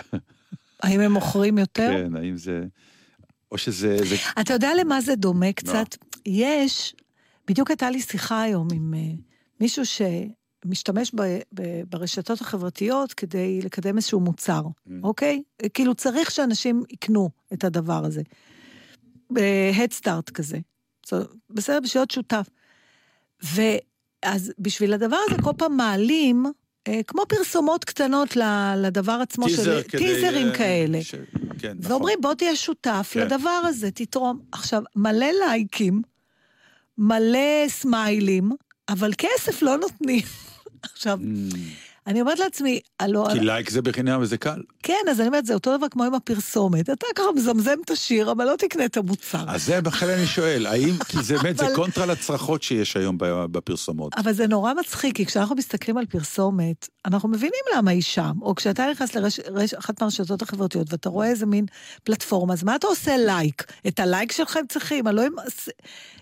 [0.82, 1.90] האם הם מוכרים יותר?
[1.92, 2.64] כן, האם זה...
[3.52, 3.96] או שזה...
[4.08, 4.16] זה...
[4.40, 5.96] אתה יודע למה זה דומה קצת?
[6.26, 6.94] יש,
[7.48, 9.00] בדיוק הייתה לי שיחה היום עם אה,
[9.60, 9.86] מישהו
[10.64, 11.20] שמשתמש ב,
[11.54, 14.62] ב, ברשתות החברתיות כדי לקדם איזשהו מוצר,
[15.02, 15.42] אוקיי?
[15.74, 18.22] כאילו צריך שאנשים יקנו את הדבר הזה.
[20.00, 20.58] Start כזה.
[21.06, 22.46] זאת- בסדר, בשביל להיות שותף.
[23.42, 26.46] ואז בשביל הדבר הזה כל פעם מעלים,
[26.88, 28.36] אה, כמו פרסומות קטנות
[28.76, 29.98] לדבר עצמו, טיזר של, כדי...
[30.02, 31.02] טיזרים אה, כאלה.
[31.02, 31.14] ש...
[31.58, 31.92] כן, נכון.
[31.92, 33.20] ואומרים, בוא תהיה שותף כן.
[33.20, 34.40] לדבר הזה, תתרום.
[34.52, 36.02] עכשיו, מלא לייקים,
[36.98, 38.50] מלא סמיילים,
[38.88, 40.22] אבל כסף לא נותנים.
[40.82, 41.56] עכשיו, Mm,
[42.08, 44.62] אני אומרת לעצמי, הלו, כי לייק זה בחינם וזה קל.
[44.82, 46.90] כן, אז אני אומרת, זה אותו דבר כמו עם הפרסומת.
[46.90, 49.44] אתה ככה מזמזם את השיר, אבל לא תקנה את המוצר.
[49.48, 54.14] אז זה בכלל אני שואל, האם, כי זה באמת, זה קונטרה לצרחות שיש היום בפרסומות.
[54.14, 58.32] אבל זה נורא מצחיק, כי כשאנחנו מסתכלים על פרסומת, אנחנו מבינים למה היא שם.
[58.42, 59.16] או כשאתה נכנס
[59.72, 61.66] לאחת מהרשתות החברתיות ואתה רואה איזה מין
[62.04, 63.72] פלטפורמה, אז מה אתה עושה לייק?
[63.88, 65.32] את הלייק שלך הם צריכים, הלוא הם...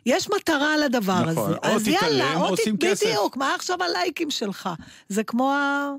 [0.06, 1.56] יש מטרה לדבר נכון, הזה.
[1.56, 3.06] או אז תתעלם, או עושים כסף.
[3.06, 4.68] בדיוק, מה עכשיו הלייקים שלך?
[5.08, 5.90] זה כמו ה...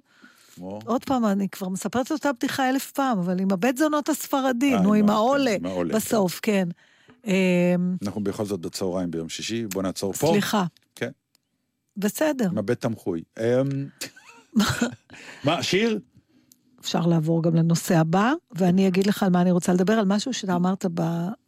[0.55, 4.09] כמו- עוד פעם, אני כבר מספרת את אותה בדיחה אלף פעם, אבל עם הבית זונות
[4.09, 6.67] הספרדי, אה, נו, עם עם העולה, כן, עם בסוף, כן.
[7.25, 7.33] אמ,
[8.05, 10.27] אנחנו בכל זאת בצהריים ביום שישי, בוא נעצור פה.
[10.31, 10.65] סליחה.
[10.95, 11.11] כן.
[11.97, 12.49] בסדר.
[12.51, 13.23] מבט תמחוי.
[13.39, 13.87] אמ,
[15.45, 15.99] מה, שיר?
[16.81, 20.33] אפשר לעבור גם לנושא הבא, ואני אגיד לך על מה אני רוצה לדבר, על משהו
[20.33, 21.01] שאתה אמרת, ב...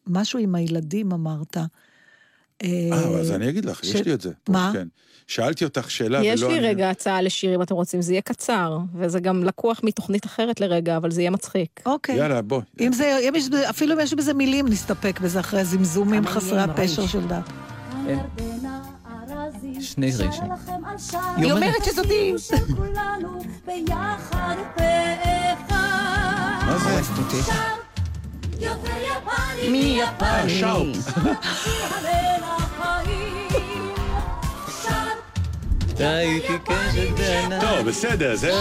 [0.08, 1.58] משהו עם הילדים אמרת.
[2.64, 4.32] אה, אז אני אגיד לך, יש לי את זה.
[4.44, 4.72] פה, מה?
[4.74, 4.88] כן.
[5.28, 6.28] שאלתי אותך שאלה ולא...
[6.28, 9.80] יש לי אני- רגע הצעה לשיר אם אתם רוצים, זה יהיה קצר, וזה גם לקוח
[9.84, 11.82] מתוכנית אחרת לרגע, אבל זה יהיה מצחיק.
[11.86, 12.16] אוקיי.
[12.16, 12.62] יאללה, בוא.
[12.80, 17.08] אם זה, אם יש, אפילו אם יש בזה מילים, נסתפק בזה אחרי זמזומים חסרי הפשר
[17.08, 17.50] של דת.
[19.80, 20.44] שני רישים.
[21.38, 22.34] היא אומרת שזאתי...
[26.66, 27.02] מה זה?
[29.70, 30.98] מי אה, שאוט.
[36.00, 37.62] ראיתי קשת דנה.
[37.62, 38.52] טוב, בסדר, זה...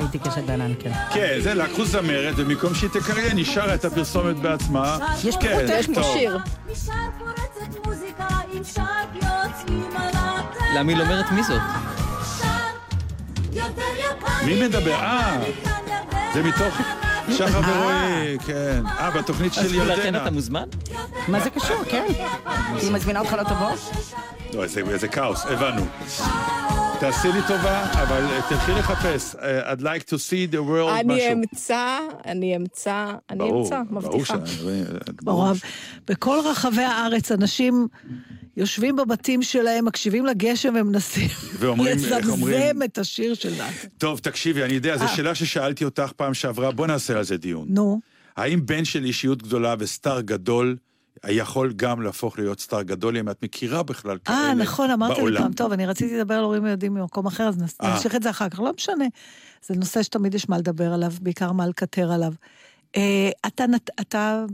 [0.00, 0.92] ראיתי קשת בענן, כן.
[1.12, 4.98] כן, זה לקחו זמרת, ובמקום שהיא תקריין, היא שרה את הפרסומת בעצמה.
[5.24, 6.16] יש פה כן, פה טוב.
[6.18, 6.38] שיר.
[10.74, 11.60] למה היא לא אומרת מי זאת?
[14.44, 14.94] מי מדבר?
[14.94, 15.40] אה,
[16.34, 16.80] זה מתוך
[17.32, 18.82] שחר ורועי, כן.
[18.86, 20.22] אה, בתוכנית של אז לכן ירדנה.
[20.22, 20.64] אתה מוזמן?
[21.28, 22.04] מה זה קשור, כן?
[22.82, 23.70] היא מזמינה אותך לא תבוא?
[24.54, 25.86] לא, איזה, כאוס, הבנו.
[27.00, 29.34] תעשי לי טובה, אבל אה, תלכי לחפש.
[29.34, 31.32] אה, I'd like to see the world אני משהו.
[31.32, 34.34] אמצא, אני אמצא, אני ברור, אמצא, ברור מבטיחה.
[34.46, 34.62] ש-
[35.22, 35.46] ברור.
[36.08, 37.88] בכל רחבי הארץ אנשים
[38.58, 41.28] יושבים בבתים שלהם, מקשיבים לגשם ומנסים?
[41.78, 43.86] לזמזם את השיר של דת.
[43.98, 45.08] טוב, תקשיבי, אני יודע, זו אה.
[45.08, 47.66] שאלה ששאלתי אותך פעם שעברה, בוא נעשה על זה דיון.
[47.70, 48.00] נו,
[48.36, 50.76] האם בן של אישיות גדולה וסטאר גדול
[51.28, 55.16] יכול גם להפוך להיות סטאר גדול, אם את מכירה בכלל כאלה אה, נכון, אמרת לי
[55.16, 55.42] בעולם?
[55.42, 55.52] פעם.
[55.52, 57.94] טוב, אני רציתי לדבר על הורים וילדים ממקום אחר, אז אה.
[57.94, 58.60] נמשיך את זה אחר כך.
[58.60, 59.04] לא משנה.
[59.66, 62.32] זה נושא שתמיד יש מה לדבר עליו, בעיקר מה לקטר עליו.
[62.96, 63.64] אה, אתה
[64.14, 64.44] אה,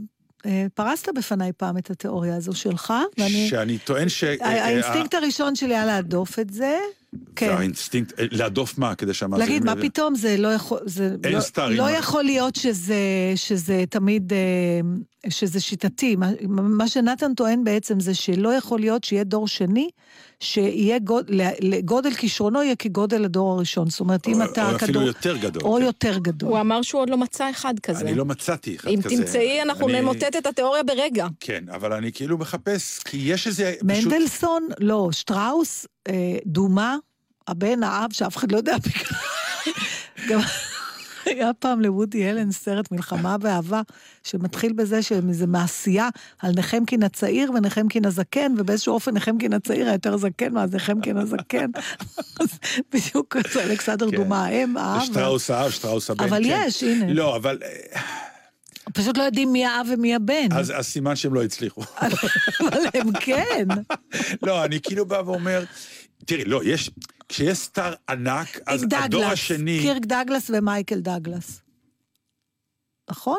[0.74, 3.48] פרסת בפניי פעם את התיאוריה הזו שלך, ואני...
[3.48, 4.24] שאני טוען ש...
[4.24, 6.78] ה- האינסטינקט הראשון שלי היה להדוף את זה.
[7.36, 7.50] כן.
[7.50, 8.94] האינסטינקט, אה, להדוף מה?
[8.94, 9.52] כדי שהמאזינים...
[9.52, 9.82] להגיד, מה?
[9.82, 10.78] פתאום, זה לא יכול...
[10.84, 11.78] זה אין לא, סטארים.
[11.78, 12.96] לא יכול להיות שזה,
[13.36, 14.32] שזה תמיד...
[14.32, 14.38] אה,
[15.28, 16.16] שזה שיטתי.
[16.16, 19.88] מה, מה שנתן טוען בעצם זה שלא יכול להיות שיהיה דור שני,
[20.40, 23.90] שיהיה גוד, לגודל כישרונו יהיה כגודל הדור הראשון.
[23.90, 25.02] זאת אומרת, אם או- אתה או אפילו כדור...
[25.02, 25.62] יותר גדול.
[25.62, 25.82] או כן.
[25.82, 26.48] יותר גדול.
[26.50, 28.00] הוא אמר שהוא עוד לא מצא אחד כזה.
[28.04, 29.16] אני לא מצאתי אחד אם כזה.
[29.16, 31.26] תמצאי, אנחנו אני- נמוטט את התיאוריה ברגע.
[31.40, 33.74] כן, אבל אני כאילו מחפש, כי יש איזה...
[33.88, 34.04] פשוט...
[34.12, 36.12] מנדלסון, לא, שטראוס, אה,
[36.46, 36.96] דומה,
[37.48, 39.18] הבן, האב, שאף אחד לא יודע בכלל.
[41.26, 43.82] היה פעם לוודי אלן סרט מלחמה ואהבה,
[44.24, 46.08] שמתחיל בזה שזה מעשייה
[46.38, 51.70] על נחמקין הצעיר ונחמקין הזקן, ובאיזשהו אופן נחמקין הצעיר היה יותר זקן מאז נחמקין הזקן.
[52.92, 54.16] בדיוק, זה אלכסנדר כן.
[54.16, 55.04] דומה, האם, האב.
[55.04, 56.64] שטראוס האב, שטראוס הבן, אבל כן.
[56.66, 57.12] יש, הנה.
[57.12, 57.58] לא, אבל...
[57.62, 58.00] אה,
[58.92, 60.52] פשוט לא יודעים מי האב ומי הבן.
[60.52, 61.82] אז אז סימן שהם לא הצליחו.
[62.60, 63.68] אבל הם כן.
[64.42, 65.64] לא, אני כאילו בא ואומר,
[66.24, 66.90] תראי, לא, יש,
[67.28, 69.78] כשיש סטאר ענק, אז קירק הדור דגלס, השני...
[69.82, 71.60] קירק דגלס ומייקל דגלס.
[73.10, 73.38] נכון?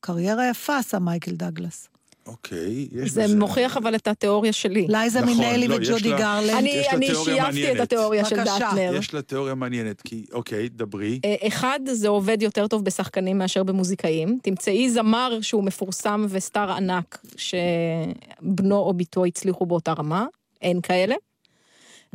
[0.00, 1.88] קריירה יפה עשה מייקל דגלס.
[2.26, 4.86] אוקיי, יש זה בזה- מוכיח אבל את התיאוריה שלי.
[4.88, 6.50] לייזה נכון, מינלי לא, וג'ודי לה- גרלנד.
[6.58, 7.80] אני אני שייפתי את.
[7.80, 8.36] התיאוריה של.
[8.44, 8.92] דטנר.
[8.98, 11.20] יש לה תיאוריה מעניינת, כי, אוקיי, דברי.
[11.24, 14.38] אה, אחד, זה עובד יותר טוב בשחקנים מאשר במוזיקאים.
[14.42, 20.26] תמצאי זמר שהוא מפורסם וסטאר ענק, שבנו או בתו הצליחו באותה רמה,
[20.62, 21.14] אין כאלה.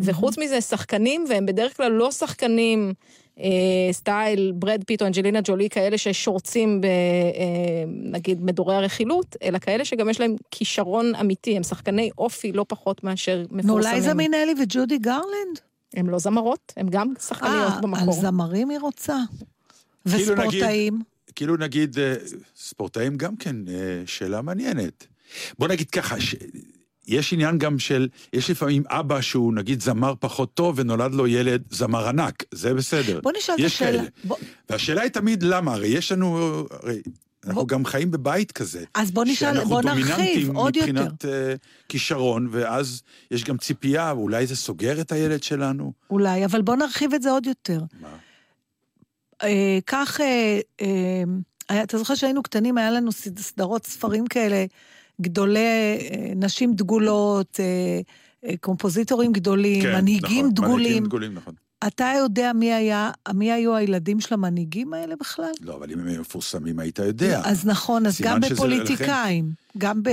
[0.01, 2.93] וחוץ מזה, שחקנים, והם בדרך כלל לא שחקנים
[3.39, 3.49] אה,
[3.91, 6.85] סטייל ברד פיט או אנג'לינה ג'ולי, כאלה ששורצים ב...
[6.85, 6.89] אה,
[7.87, 13.03] נגיד מדורי הרכילות, אלא כאלה שגם יש להם כישרון אמיתי, הם שחקני אופי לא פחות
[13.03, 13.93] מאשר נו, מפורסמים.
[13.93, 15.59] לייזה מינלי וג'ודי גרלנד?
[15.93, 18.13] הם לא זמרות, הם גם שחקניות אה, על במקור.
[18.13, 19.17] זמרים היא רוצה.
[20.05, 20.99] כאילו נגיד- וספורטאים.
[21.35, 22.13] כאילו נגיד, אה,
[22.57, 23.73] ספורטאים גם כן, אה,
[24.05, 25.07] שאלה מעניינת.
[25.59, 26.35] בוא נגיד ככה, ש...
[27.09, 31.63] יש עניין גם של, יש לפעמים אבא שהוא נגיד זמר פחות טוב ונולד לו ילד
[31.69, 33.19] זמר ענק, זה בסדר.
[33.23, 34.03] בוא נשאל את השאלה.
[34.23, 34.37] בוא-
[34.69, 36.37] והשאלה היא תמיד למה, הרי יש לנו,
[36.71, 37.01] הרי
[37.45, 38.83] אנחנו בוא- גם חיים בבית כזה.
[38.95, 40.87] אז בוא נשאל, שאנחנו בוא נרחיב דומיננטים עוד יותר.
[40.91, 41.53] מבחינת אה,
[41.89, 45.93] כישרון, ואז יש גם ציפייה, אולי זה סוגר את הילד שלנו.
[46.09, 47.79] אולי, אבל בוא נרחיב את זה עוד יותר.
[48.01, 48.07] מה?
[49.43, 50.59] אה, כך, אה,
[51.69, 54.65] היה- אתה זוכר שהיינו קטנים, היה לנו סד- סדרות ספרים כאלה,
[55.21, 57.99] גדולי, אה, נשים דגולות, אה,
[58.49, 60.75] אה, קומפוזיטורים גדולים, כן, מנהיגים נכון, דגולים.
[60.77, 61.53] מנהיגים דגולים, נכון.
[61.87, 65.51] אתה יודע מי היה, מי היו הילדים של המנהיגים האלה בכלל?
[65.61, 67.41] לא, אבל אם הם מפורסמים, היית יודע.
[67.45, 70.09] אז נכון, אז גם בפוליטיקאים, גם ב...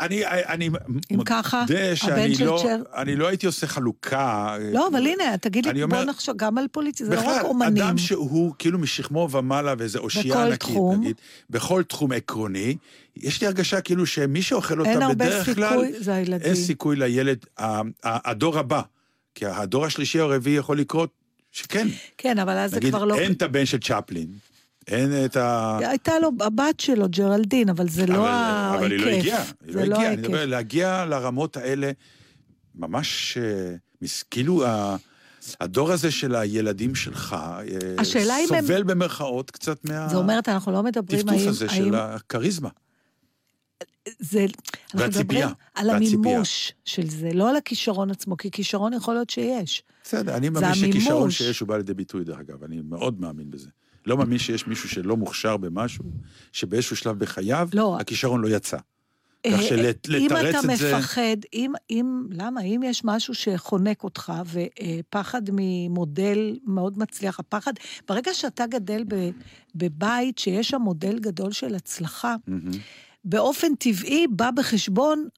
[0.00, 0.70] אני, אני
[1.12, 4.56] אם ככה, מודה שאני לא, צ'ר- אני לא הייתי עושה חלוקה.
[4.72, 7.40] לא, אבל הנה, תגיד לי, אומר- בוא נחשוב גם על פוליטיקה, זה לא רק בכלל,
[7.46, 7.82] אומנים.
[7.82, 11.00] אדם שהוא כאילו משכמו ומעלה ואיזה אושייה בכל ענקית, תחום.
[11.00, 11.16] נגיד,
[11.50, 12.76] בכל תחום עקרוני,
[13.16, 16.22] יש לי הרגשה כאילו שמי שאוכל אותה בדרך סיכוי, כלל, זה.
[16.40, 17.38] אין סיכוי לילד,
[18.04, 18.82] הדור הבא.
[19.34, 21.10] כי הדור השלישי או הרביעי יכול לקרות,
[21.52, 21.88] שכן.
[22.18, 23.18] כן, אבל אז זה נגיד, כבר לא...
[23.18, 24.26] אין את הבן של צ'פלין,
[24.90, 25.78] אין את ה...
[25.82, 28.78] הייתה לו, הבת שלו, ג'רלדין, אבל זה לא אבל, ההיקף.
[28.78, 30.22] אבל היא לא הגיעה, היא זה לא לא הגיעה, אני.
[30.22, 31.90] מדבר, להגיע לרמות האלה,
[32.74, 33.74] ממש, אה,
[34.30, 34.64] כאילו,
[35.60, 40.08] הדור הזה של הילדים שלך, אה, אם הם- סובל במרכאות קצת מה...
[40.08, 41.48] זאת אומרת, אנחנו לא מדברים הטפטוף האם...
[41.48, 42.68] הזה האם של הכריזמה.
[44.18, 44.40] זה...
[44.44, 46.18] אנחנו והציפייה, מדברים על והציפייה.
[46.20, 49.82] המימוש של זה, לא על הכישרון עצמו, כי כישרון יכול להיות שיש.
[50.04, 50.74] בסדר, אני מאמין.
[50.74, 53.68] שכישרון שיש הוא בא לידי ביטוי, דרך אגב, אני מאוד מאמין בזה.
[54.06, 56.04] לא מאמין שיש מישהו שלא מוכשר במשהו,
[56.52, 57.96] שבאיזשהו שלב בחייו, לא.
[58.00, 58.76] הכישרון לא יצא.
[59.46, 60.96] אה, כך שלתרץ אם אתה את זה...
[60.96, 62.60] מפחד, אם, אם, למה?
[62.60, 67.72] אם יש משהו שחונק אותך, ופחד ממודל מאוד מצליח, הפחד,
[68.08, 69.30] ברגע שאתה גדל ב,
[69.74, 72.70] בבית שיש שם מודל גדול של הצלחה, מהמם.
[73.24, 75.28] באופן טבעי בא בחשבון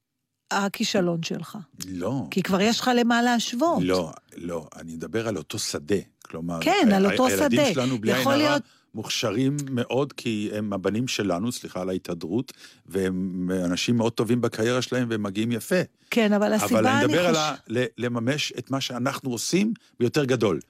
[0.53, 1.59] הכישלון שלך.
[1.89, 2.23] לא.
[2.31, 3.83] כי כבר יש לך למה להשוות.
[3.83, 5.95] לא, לא, אני מדבר על אותו שדה.
[6.25, 7.75] כלומר, כן, ה- על ה- אותו הילדים שדה.
[7.75, 8.63] שלנו, בלי עין הרע, להיות-
[8.95, 12.53] מוכשרים מאוד, כי הם הבנים שלנו, סליחה על ההתהדרות,
[12.87, 15.77] והם אנשים מאוד טובים בקריירה שלהם, והם מגיעים יפה.
[16.11, 19.73] כן, אבל הסיבה, אבל אני מדבר על חוש- ה- ל- לממש את מה שאנחנו עושים
[20.01, 20.61] ביותר גדול.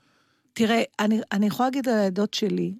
[0.53, 2.73] תראה, אני, אני יכולה להגיד על העדות שלי,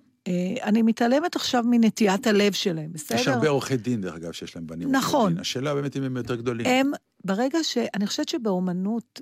[0.63, 3.19] אני מתעלמת עכשיו מנטיית הלב שלהם, בסדר?
[3.19, 5.39] יש הרבה עורכי דין, דרך אגב, שיש להם בנים נכון.
[5.39, 6.67] השאלה באמת אם הם יותר גדולים.
[6.67, 6.91] הם,
[7.25, 7.79] ברגע ש...
[7.95, 9.21] אני חושבת שבאומנות,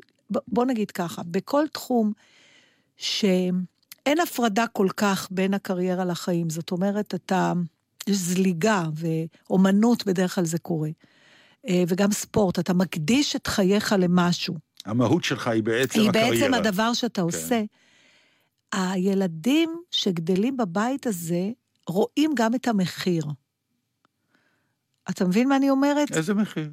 [0.48, 2.12] בוא נגיד ככה, בכל תחום
[2.96, 7.52] שאין הפרדה כל כך בין הקריירה לחיים, זאת אומרת, אתה...
[8.06, 10.90] יש זליגה, ואומנות בדרך כלל זה קורה.
[11.68, 14.54] אה, וגם ספורט, אתה מקדיש את חייך למשהו.
[14.84, 16.30] המהות שלך היא בעצם היא הקריירה.
[16.30, 17.26] בעצם הדבר שאתה כן.
[17.26, 17.62] עושה.
[18.72, 21.50] הילדים שגדלים בבית הזה
[21.86, 23.24] רואים גם את המחיר.
[25.10, 26.16] אתה מבין מה אני אומרת?
[26.16, 26.70] איזה מחיר?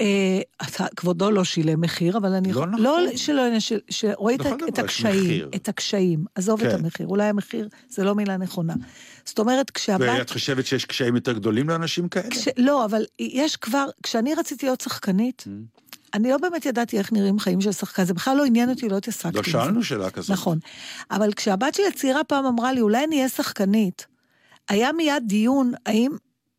[0.00, 2.52] אה, אתה, כבודו לא שילם מחיר, אבל אני...
[2.52, 2.82] לא נכון.
[2.82, 5.50] לא שלא, ש- שרואה את, דבר את יש הקשיים, מחיר.
[5.56, 6.24] את הקשיים.
[6.34, 6.78] עזוב את כן.
[6.78, 8.74] המחיר, אולי המחיר זה לא מילה נכונה.
[9.24, 10.08] זאת אומרת, כשהבת...
[10.18, 12.30] ואת חושבת שיש קשיים יותר גדולים לאנשים כאלה?
[12.30, 12.48] כש...
[12.56, 15.87] לא, אבל יש כבר, כשאני רציתי להיות שחקנית, Mm.
[16.14, 18.96] אני לא באמת ידעתי איך נראים חיים של שחקן, זה בכלל לא עניין אותי, לא
[18.96, 19.42] התעסקתי לא.
[19.42, 20.30] שאלנו שאלה כזאת.
[20.30, 20.58] נכון.
[21.10, 24.06] אבל כשהבת שלי הצעירה פעם אמרה לי, אולי אני אהיה שחקנית,
[24.68, 26.10] היה מיד דיון האם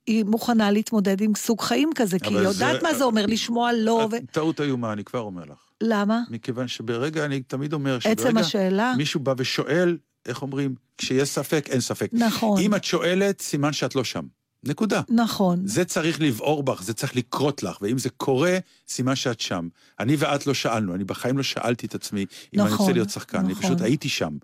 [0.08, 3.72] היא מוכנה להתמודד עם סוג חיים כזה, כי היא יודעת זה- מה זה אומר לשמוע
[3.74, 4.16] לא, ו...
[4.32, 5.58] טעות איומה, אני כבר אומר לך.
[5.82, 6.22] למה?
[6.30, 11.66] מכיוון שברגע, אני תמיד אומר עצם שברגע השאלה, מישהו בא ושואל, איך אומרים, כשיש ספק,
[11.70, 12.10] אין ספק.
[12.14, 14.24] נכון, אם את שואלת, סימן שאת לא שם.
[14.64, 15.02] נקודה.
[15.10, 15.68] נכון.
[15.68, 19.68] זה צריך לבעור בך, זה צריך לקרות לך, ואם זה קורה, סימן שאת שם.
[20.00, 23.10] אני ואת לא שאלנו, אני בחיים לא שאלתי את עצמי אם אני נכון, רוצה להיות
[23.10, 23.64] שחקן, אני נכון.
[23.64, 24.38] פשוט הייתי שם.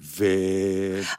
[0.00, 0.24] ו...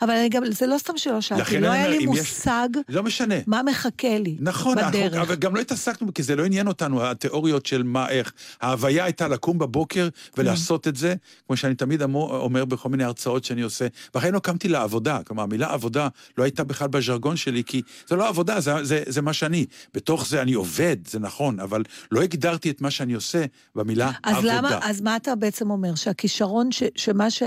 [0.02, 3.04] אבל אני גם, זה לא סתם שלא שאלתי, לא היה לי אם יש- מושג לא
[3.04, 3.36] משנה.
[3.48, 4.96] מה מחכה לי נכון, בדרך.
[4.96, 8.34] אנחנו, אבל גם לא התעסקנו, כי זה לא עניין אותנו, התיאוריות של מה, איך.
[8.62, 11.16] ההוויה הייתה לקום בבוקר ולעשות את זה,
[11.48, 13.88] כמו שאני תמיד אמור, אומר בכל מיני הרצאות שאני עושה.
[14.14, 18.28] בחיים לא קמתי לעבודה, כלומר, המילה עבודה לא הייתה בכלל בז'רגון שלי, כי זה לא
[18.28, 19.66] עבודה, זה, זה, זה מה שאני.
[19.94, 24.36] בתוך זה אני עובד, זה נכון, אבל לא הגדרתי את מה שאני עושה במילה אז
[24.38, 24.58] עבודה.
[24.58, 25.96] למה, אז מה אתה בעצם אומר?
[25.96, 27.44] שהכישרון, ש, שמה ש...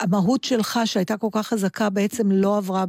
[0.00, 2.84] המהות שלך, שהייתה כל כך חזקה, בעצם לא עברה...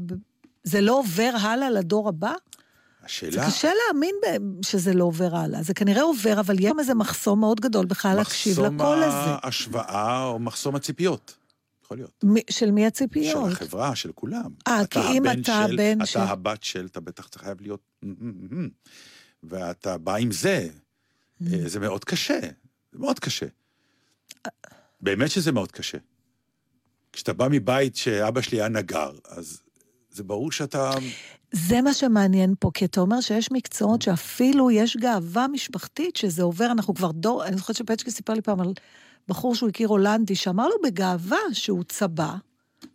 [0.64, 2.32] זה לא עובר הלאה לדור הבא?
[2.32, 4.16] זה השאלה, קשה להאמין
[4.62, 5.64] שזה לא עובר הלאה.
[5.64, 9.16] זה כנראה עובר, אבל יש איזה מחסום מאוד גדול בכלל להקשיב מחסום לקול הזה.
[9.18, 11.38] ההשוואה או מחסום הציפיות.
[11.84, 12.24] יכול להיות.
[12.24, 13.52] מ- של מי של הציפיות?
[13.52, 14.52] החברה, של כולם.
[14.68, 17.82] אה, כי אם הבן אתה של, הבן של- אתה הבת של, אתה בטח חייב להיות...
[19.44, 20.70] ואתה בא עם זה.
[20.70, 21.46] Mm.
[21.54, 22.40] אה, זה מאוד קשה,
[22.94, 23.46] זה מאוד קשה.
[25.02, 25.98] באמת שזה מאוד קשה.
[27.16, 29.62] כשאתה בא מבית שאבא שלי היה נגר, אז
[30.12, 30.92] זה ברור שאתה...
[31.52, 36.66] זה מה שמעניין פה, כי אתה אומר שיש מקצועות שאפילו יש גאווה משפחתית שזה עובר,
[36.72, 38.74] אנחנו כבר דור, אני זוכרת שפצ'קי סיפר לי פעם על
[39.28, 42.34] בחור שהוא הכיר הולנדי, שאמר לו בגאווה שהוא צבא,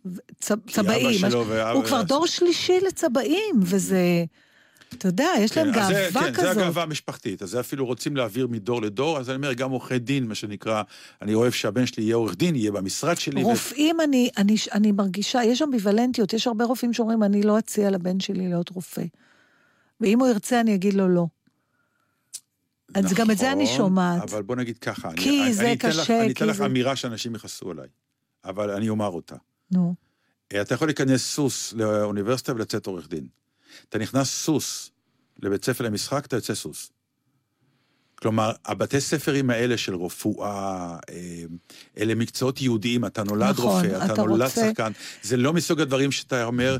[0.05, 4.25] ו- צ- כי צבאים, אבא שלו ואבא- הוא כבר דור שלישי לצבאים, וזה,
[4.93, 6.57] אתה יודע, יש להם כן, אז זה- גאווה כן, זה כזאת.
[6.57, 7.41] הגאווה המשפחתית.
[7.41, 10.83] אז זה אפילו רוצים להעביר מדור לדור, אז אני אומר, גם עורכי דין, מה שנקרא,
[11.21, 13.43] אני אוהב שהבן שלי יהיה עורך דין, יהיה במשרד שלי.
[13.43, 17.89] ו- רופאים, אני, אני, אני מרגישה, יש אמביוולנטיות, יש הרבה רופאים שאומרים, אני לא אציע
[17.91, 19.03] לבן שלי להיות רופא.
[20.01, 21.25] ואם הוא ירצה, אני אגיד לו לא.
[22.95, 24.21] אז גם את זה אני נכון, שומעת.
[24.23, 25.09] אבל בוא נגיד ככה.
[25.15, 27.71] כי אני- זה אני אתן לך- קשה, אני אתן כי לך זה- אמירה שאנשים יכעסו
[27.71, 27.87] עליי,
[28.45, 29.35] אבל אני אומר אותה.
[29.71, 29.95] נו.
[30.61, 33.27] אתה יכול להיכנס סוס לאוניברסיטה ולצאת עורך דין.
[33.89, 34.91] אתה נכנס סוס
[35.43, 36.91] לבית ספר למשחק, אתה יוצא סוס.
[38.15, 41.43] כלומר, הבתי ספרים האלה של רפואה, אה,
[41.97, 44.91] אלה מקצועות יהודיים, אתה נולד נכון, רופא, אתה אתה נולד רוצה- שחקן,
[45.23, 46.77] זה לא מסוג הדברים שאתה אומר...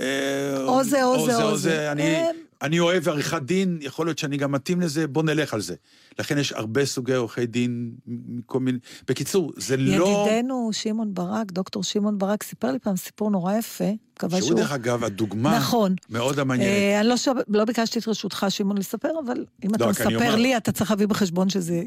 [0.00, 1.92] אה, או זה, או זה, או זה.
[1.92, 2.26] אני, אה,
[2.62, 5.74] אני אוהב עריכת דין, יכול להיות שאני גם מתאים לזה, בוא נלך על זה.
[6.18, 8.78] לכן יש הרבה סוגי עורכי דין, מכל מיני...
[9.08, 10.26] בקיצור, זה לא...
[10.28, 13.84] ידידנו שמעון ברק, דוקטור שמעון ברק, סיפר לי פעם סיפור נורא יפה,
[14.20, 14.54] שהוא שהוא...
[14.54, 15.94] דרך אגב הדוגמה נכון.
[16.10, 16.72] מאוד המעניינת.
[16.72, 20.06] אה, אני לא, שוב, לא ביקשתי את רשותך, שמעון, לספר, אבל אם אתה רק אני
[20.14, 21.82] מספר אומר- לי, אתה צריך להביא בחשבון שזה...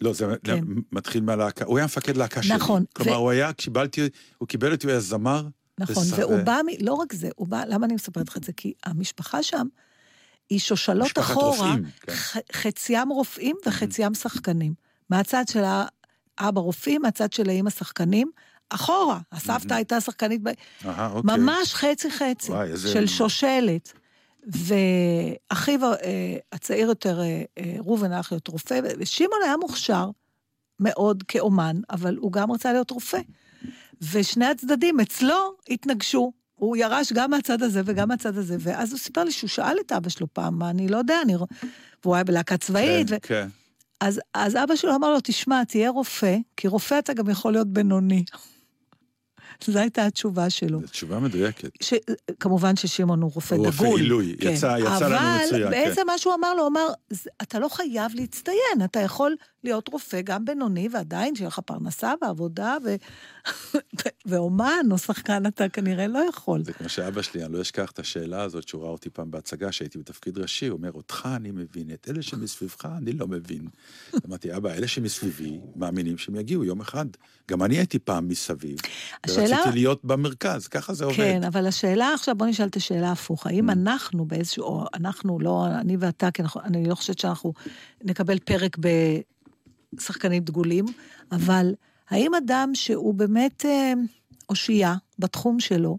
[0.00, 0.64] לא, זה כן.
[0.92, 2.54] מתחיל מהלהקה, הוא היה מפקד להקה שלי.
[2.54, 4.08] נכון, כלומר, ו- הוא היה, קיבלתי,
[4.38, 5.46] הוא קיבל אותי, הוא היה זמר.
[5.80, 8.44] נכון, וס- והוא בא, מ- לא רק זה, הוא בא, למה אני מספרת לך את
[8.44, 8.52] זה?
[8.52, 9.66] כי המשפחה שם
[10.50, 12.12] היא שושלות אחורה, רופאים, כן.
[12.12, 14.74] ח- חציים רופאים וחציים שחקנים.
[15.10, 15.62] מהצד של
[16.38, 18.30] האבא רופאים, מהצד של האמא שחקנים,
[18.70, 19.18] אחורה.
[19.32, 20.48] הסבתא הייתה שחקנית, ב...
[20.84, 21.36] אהה, אוקיי.
[21.36, 22.52] ממש חצי-חצי,
[22.92, 23.92] של שושלת.
[24.46, 30.10] ואחיו אה, הצעיר יותר, אה, אה, ראובן, היה להיות רופא, ושמעון היה מוכשר
[30.80, 33.18] מאוד כאומן, אבל הוא גם רצה להיות רופא.
[34.12, 36.32] ושני הצדדים אצלו התנגשו.
[36.56, 39.92] הוא ירש גם מהצד הזה וגם מהצד הזה, ואז הוא סיפר לי שהוא שאל את
[39.92, 41.36] אבא שלו פעם, מה, אני לא יודע, אני...
[41.36, 41.46] רוא-"
[42.04, 43.18] והוא היה בלהקה צבאית, כן, ו...
[43.22, 43.48] כן.
[44.00, 47.68] אז, אז אבא שלו אמר לו, תשמע, תהיה רופא, כי רופא אתה גם יכול להיות
[47.68, 48.24] בינוני.
[49.66, 50.80] זו הייתה התשובה שלו.
[50.80, 51.68] תשובה מדויקת.
[51.82, 51.94] ש...
[52.40, 53.86] כמובן ששמעון הוא רופא הוא דגול.
[53.86, 55.70] רופא עילוי, יצא- יצא לנו מצוין, אבל כן.
[55.70, 59.36] בעצם מה שהוא אמר לו, הוא אמר, "זה- אתה לא חייב להצטיין, אתה יכול
[59.66, 62.94] להיות רופא גם בינוני, ועדיין שיהיה לך פרנסה ועבודה, ו...
[64.26, 66.64] ואומן או שחקן אתה כנראה לא יכול.
[66.64, 69.72] זה כמו שאבא שלי, אני לא אשכח את השאלה הזאת שהוא ראה אותי פעם בהצגה,
[69.72, 73.68] שהייתי בתפקיד ראשי, הוא אומר, אותך אני מבין, את אלה שמסביבך אני לא מבין.
[74.28, 77.06] אמרתי, אבא, אלה שמסביבי מאמינים שהם יגיעו יום אחד.
[77.50, 78.78] גם אני הייתי פעם מסביב,
[79.24, 81.16] השאלה- ורציתי להיות במרכז, ככה זה עובד.
[81.16, 83.46] כן, אבל השאלה עכשיו, בוא נשאל את השאלה ההפוך.
[83.46, 87.52] האם אנחנו באיזשהו, או אנחנו, לא אני ואתה, כי אנחנו, אני לא חושבת שאנחנו
[88.04, 88.76] נקבל פרק
[89.92, 90.84] בשחקנים דגולים,
[91.32, 91.74] אבל
[92.10, 93.92] האם אדם שהוא באמת אה,
[94.48, 95.98] אושייה בתחום שלו,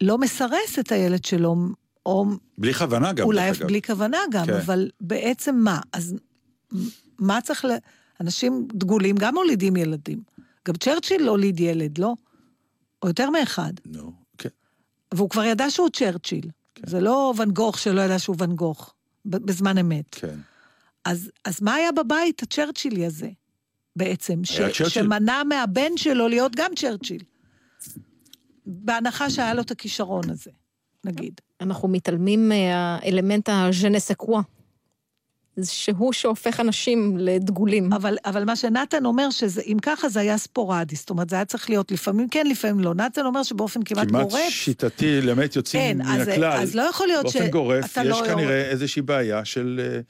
[0.00, 1.56] לא מסרס את הילד שלו,
[2.06, 2.26] או
[2.58, 3.66] בלי כוונה גם, אולי אגב.
[3.66, 4.52] בלי כוונה גם, כן.
[4.52, 5.80] אבל בעצם מה?
[5.92, 6.14] אז
[7.18, 7.68] מה צריך ל...
[8.20, 10.22] אנשים דגולים גם מולידים ילדים.
[10.68, 12.14] גם צ'רצ'יל הוליד ילד, לא?
[13.02, 13.72] או יותר מאחד.
[13.86, 14.48] נו, כן.
[15.14, 16.50] והוא כבר ידע שהוא צ'רצ'יל.
[16.74, 16.86] כן.
[16.86, 20.06] זה לא ואן גוך שלא ידע שהוא ואן גוך, בזמן אמת.
[20.10, 20.38] כן.
[21.04, 23.28] אז, אז מה היה בבית הצ'רצ'ילי הזה,
[23.96, 24.44] בעצם?
[24.44, 24.88] ש, צ'רצ'יל.
[24.88, 27.22] שמנע מהבן שלו להיות גם צ'רצ'יל.
[28.66, 30.50] בהנחה שהיה לו את הכישרון הזה,
[31.04, 31.40] נגיד.
[31.60, 34.40] אנחנו מתעלמים מהאלמנט הז'נסקווה.
[35.64, 37.92] שהוא שהופך אנשים לדגולים.
[37.92, 41.70] אבל, אבל מה שנתן אומר, שאם ככה זה היה ספורדי, זאת אומרת, זה היה צריך
[41.70, 42.94] להיות לפעמים כן, לפעמים לא.
[42.94, 46.44] נתן אומר שבאופן כמעט, כמעט גורף, שיטתי, באמת יוצאים אין, מן אז- הכלל.
[46.62, 49.80] אז לא יכול להיות באופן ש- גורף, אתה יש לא- כנראה איזושהי בעיה של...
[49.94, 50.00] אה,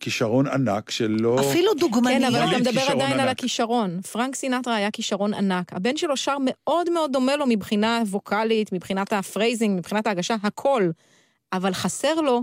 [0.00, 1.40] כישרון ענק שלא...
[1.40, 2.34] אפילו כן, דוגמניות.
[2.34, 3.30] אבל אתה וליד מדבר עדיין על ענק.
[3.38, 4.00] הכישרון.
[4.00, 5.72] פרנק סינטרה היה כישרון ענק.
[5.72, 10.90] הבן שלו שר מאוד מאוד דומה לו מבחינה ווקאלית, מבחינת ה phrasing, מבחינת ההגשה, הכל.
[11.52, 12.42] אבל חסר לו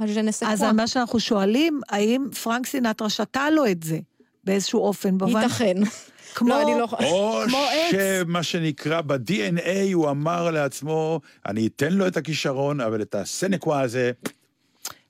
[0.00, 0.52] הז'נסקווה.
[0.52, 3.98] אז על מה שאנחנו שואלים, האם פרנק סינטרה שתל לו את זה
[4.44, 5.18] באיזשהו אופן?
[5.18, 5.76] במובן- ייתכן.
[6.34, 6.48] כמו...
[6.48, 6.84] לא, אני לא...
[7.04, 7.58] או כמו.
[7.90, 13.51] שמה שנקרא ב-DNA הוא אמר לעצמו, אני אתן לו את הכישרון, אבל את ה sais
[13.51, 14.10] quoi הזה,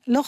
[0.07, 0.23] לא,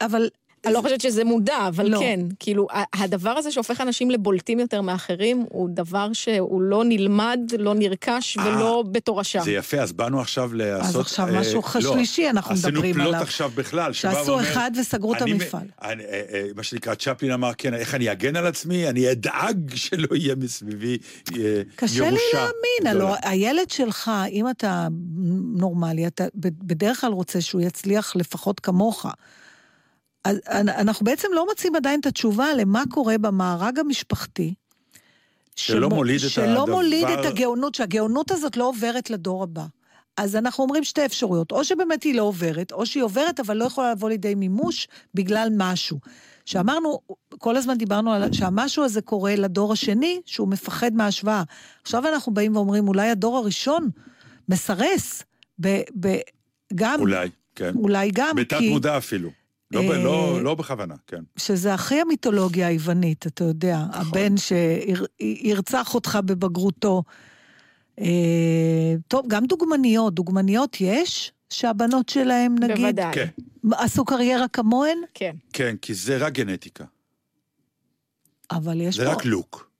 [0.00, 0.28] אבל
[0.66, 1.98] אני לא חושבת שזה מודע, אבל לא.
[1.98, 2.20] כן.
[2.38, 8.38] כאילו, הדבר הזה שהופך אנשים לבולטים יותר מאחרים, הוא דבר שהוא לא נלמד, לא נרכש
[8.38, 9.40] אה, ולא בתורשה.
[9.40, 11.00] זה יפה, אז באנו עכשיו לעשות...
[11.00, 13.12] עכשיו אה, משהו לא, שלישי אנחנו מדברים עשינו עליו.
[13.12, 15.66] פלוט עכשיו בכלל, שבא שעשו ואומר, אחד וסגרו את המפעל.
[15.82, 18.88] אני, אה, אה, מה שנקרא, צ'פלין אמר, כן, איך אני אגן על עצמי?
[18.88, 20.98] אני אדאג שלא יהיה מסביבי
[21.32, 21.64] אה, ירושה.
[21.76, 22.86] קשה לי להאמין.
[22.86, 24.88] הלוא הילד שלך, אם אתה
[25.56, 29.06] נורמלי, אתה בדרך כלל רוצה שהוא יצליח לפחות כמוך.
[30.24, 34.54] אז אנחנו בעצם לא מוצאים עדיין את התשובה למה קורה במארג המשפחתי.
[35.56, 39.64] שלא שמו- מוליד את שלא הדבר- מוליד את הגאונות, שהגאונות הזאת לא עוברת לדור הבא.
[40.16, 43.64] אז אנחנו אומרים שתי אפשרויות, או שבאמת היא לא עוברת, או שהיא עוברת אבל לא
[43.64, 45.98] יכולה לבוא לידי מימוש בגלל משהו.
[46.46, 47.00] שאמרנו,
[47.38, 51.42] כל הזמן דיברנו על שהמשהו הזה קורה לדור השני, שהוא מפחד מההשוואה.
[51.82, 53.88] עכשיו אנחנו באים ואומרים, אולי הדור הראשון
[54.48, 55.22] מסרס,
[55.60, 56.16] ב, ב,
[56.74, 57.72] גם, אולי, כן.
[57.76, 59.30] אולי גם, בתת כי מודע אפילו.
[59.70, 61.22] לא, ב- אה, לא, לא בכוונה, כן.
[61.36, 64.06] שזה הכי המיתולוגיה היוונית, אתה יודע, נכון.
[64.06, 67.02] הבן שירצח אותך בבגרותו.
[68.00, 71.32] אה, טוב, גם דוגמניות, דוגמניות יש?
[71.50, 73.14] שהבנות שלהם, נגיד, בוודאי.
[73.14, 73.26] כן,
[73.72, 74.98] עשו קריירה כמוהן?
[75.14, 75.36] כן.
[75.52, 76.84] כן, כי זה רק גנטיקה.
[78.50, 79.12] אבל יש זה פה...
[79.12, 79.70] רק לוק.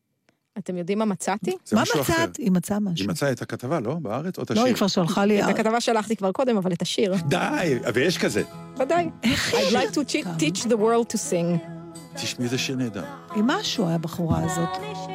[0.59, 1.57] אתם יודעים מה מצאתי?
[1.73, 1.83] מה.
[2.01, 2.37] מצאת?
[2.37, 3.05] היא מצאה משהו.
[3.05, 3.95] היא מצאה את הכתבה, לא?
[3.95, 4.39] בארץ?
[4.39, 4.67] או את לא, השיר?
[4.67, 5.45] היא כבר שלחה לי...
[5.45, 7.15] את הכתבה שלחתי כבר קודם, אבל את השיר.
[7.29, 8.43] די, ויש כזה.
[8.79, 9.11] ודאי.
[9.23, 9.79] איך I'd היא...
[9.79, 11.69] like to te- teach the world to sing.
[12.15, 13.05] תשמעי, זה שיר נהדר.
[13.35, 14.69] היא משהו, הבחורה הזאת.
[14.75, 15.15] Furnish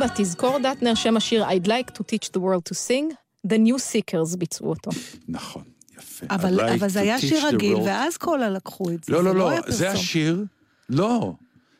[0.00, 3.14] להבא תזכור דטנר שם השיר I'd like to teach the world to sing,
[3.46, 4.90] The New Seekers ביצעו אותו.
[5.28, 5.62] נכון,
[5.98, 6.26] יפה.
[6.30, 9.12] אבל, like אבל זה היה שיר רגיל, world- ואז קולה לקחו את זה.
[9.12, 9.90] לא, לא, לא, היה זה.
[9.90, 10.44] השיר,
[10.88, 11.32] לא.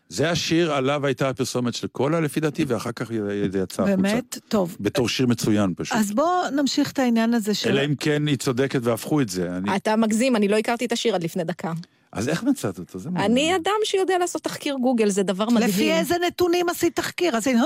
[0.09, 3.09] זה השיר עליו הייתה הפרסומת של קולה, לפי דעתי, ואחר כך
[3.53, 3.97] זה יצא החוצה.
[3.97, 4.39] באמת?
[4.49, 4.77] טוב.
[4.81, 5.97] בתור שיר מצוין פשוט.
[5.99, 7.71] אז בואו נמשיך את העניין הזה של...
[7.71, 9.57] אלא אם כן היא צודקת והפכו את זה.
[9.57, 11.73] אני- אתה מגזים, אני לא הכרתי את השיר עד לפני דקה.
[12.13, 12.99] אז איך מצאת אותו?
[12.99, 13.33] זה מעניין.
[13.33, 15.69] אני אדם שיודע לעשות תחקיר גוגל, זה דבר מדהים.
[15.71, 17.37] לפי איזה נתונים עשית תחקיר?
[17.37, 17.57] עשית...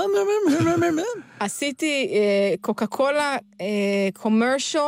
[1.39, 2.07] עשיתי
[2.61, 3.37] קוקה קולה
[4.13, 4.79] קומרשל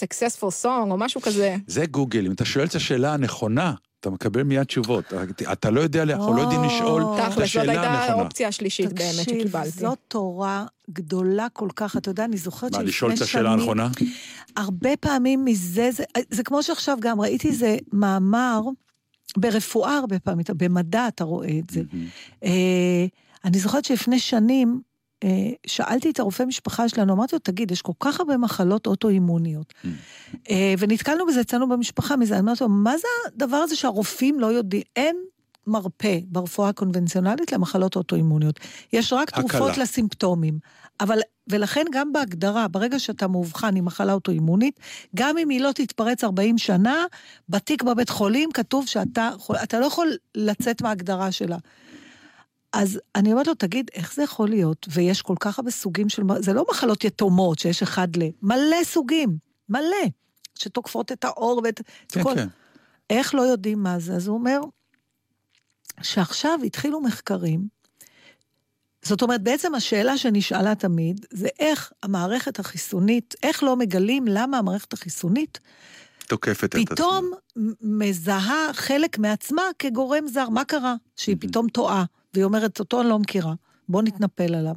[0.00, 1.56] successful song או משהו כזה.
[1.66, 5.12] זה גוגל, אם אתה שואל את השאלה הנכונה, אתה מקבל מיד תשובות.
[5.52, 8.20] אתה לא יודע, אנחנו לא יודעים לשאול או, את תכל'ס, זאת השאלה הייתה הנכונה.
[8.22, 9.70] האופציה השלישית באמת תקשיב, שקיבלתי.
[9.70, 11.96] זאת תורה גדולה כל כך.
[11.96, 13.16] אתה יודע, אני זוכרת מה, שלפני לשאול שנים...
[13.16, 13.88] את השאלה הנכונה?
[14.56, 18.60] הרבה פעמים מזה, זה, זה כמו שעכשיו גם ראיתי איזה מאמר,
[19.36, 21.82] ברפואה הרבה פעמים, במדע אתה רואה את זה.
[22.44, 23.06] אה,
[23.44, 24.80] אני זוכרת שלפני שנים,
[25.66, 29.74] שאלתי את הרופא משפחה שלנו, אמרתי לו, תגיד, יש כל כך הרבה מחלות אוטואימוניות.
[30.50, 34.46] אה, ונתקלנו בזה אצלנו במשפחה, מזה, אני אומרת לו, מה זה הדבר הזה שהרופאים לא
[34.46, 34.82] יודעים?
[34.96, 35.16] אין
[35.66, 38.60] מרפא ברפואה הקונבנציונלית למחלות אוטואימוניות.
[38.92, 39.48] יש רק הקלה.
[39.48, 40.58] תרופות לסימפטומים.
[41.00, 41.18] אבל,
[41.48, 44.80] ולכן גם בהגדרה, ברגע שאתה מאובחן עם מחלה אוטואימונית,
[45.14, 47.04] גם אם היא לא תתפרץ 40 שנה,
[47.48, 49.30] בתיק בבית חולים כתוב שאתה
[49.62, 51.56] אתה לא יכול לצאת מההגדרה שלה.
[52.72, 54.86] אז אני אומרת לו, תגיד, איך זה יכול להיות?
[54.90, 56.22] ויש כל כך הרבה סוגים של...
[56.40, 58.22] זה לא מחלות יתומות שיש אחד ל...
[58.42, 59.36] מלא סוגים,
[59.68, 60.06] מלא,
[60.58, 61.80] שתוקפות את העור ואת...
[61.80, 62.34] את כן, כל...
[62.34, 62.48] כן.
[63.10, 64.14] איך לא יודעים מה זה?
[64.14, 64.60] אז הוא אומר
[66.02, 67.68] שעכשיו התחילו מחקרים,
[69.04, 74.92] זאת אומרת, בעצם השאלה שנשאלה תמיד, זה איך המערכת החיסונית, איך לא מגלים למה המערכת
[74.92, 75.60] החיסונית
[76.28, 76.96] תוקפת את עצמה.
[76.96, 77.30] פתאום
[77.80, 80.48] מזהה חלק מעצמה כגורם זר.
[80.48, 80.94] מה קרה?
[81.16, 82.04] שהיא פתאום טועה,
[82.34, 83.54] והיא אומרת, אותו אני לא מכירה,
[83.88, 84.74] בוא נתנפל עליו.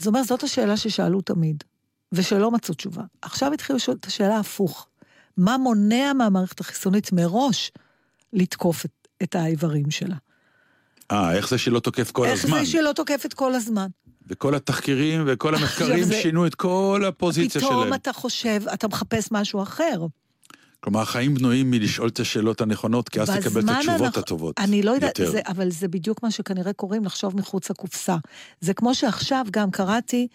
[0.00, 1.64] אז הוא אומר, זאת השאלה ששאלו תמיד,
[2.12, 3.02] ושלא מצאו תשובה.
[3.22, 4.88] עכשיו התחילו לשאול את השאלה ההפוך.
[5.36, 7.72] מה מונע מהמערכת החיסונית מראש
[8.32, 8.90] לתקוף את,
[9.22, 10.16] את האיברים שלה?
[11.10, 12.58] אה, איך זה שלא תוקף כל איך הזמן?
[12.64, 13.86] זה שלא תוקפת כל הזמן?
[14.26, 17.94] וכל התחקירים וכל המחקרים זה- שינו את כל הפוזיציה פתאום שלהם.
[17.94, 20.06] אתה חושב, אתה מחפש משהו אחר.
[20.80, 24.58] כלומר, החיים בנויים מלשאול את השאלות הנכונות, כי אז תקבל את התשובות הנכ- הטובות.
[24.58, 28.16] אני לא יודעת, אבל זה בדיוק מה שכנראה קוראים לחשוב מחוץ לקופסה.
[28.60, 30.28] זה כמו שעכשיו גם קראתי,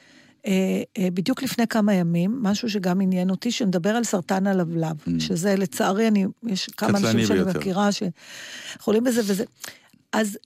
[0.45, 0.51] אה,
[0.97, 5.09] אה, בדיוק לפני כמה ימים, משהו שגם עניין אותי, שמדבר על סרטן הלבלב, Mm.
[5.19, 7.59] שזה לצערי, אני, יש כמה אנשים שאני ביותר.
[7.59, 9.43] מכירה שחולים בזה וזה.
[10.13, 10.37] אז,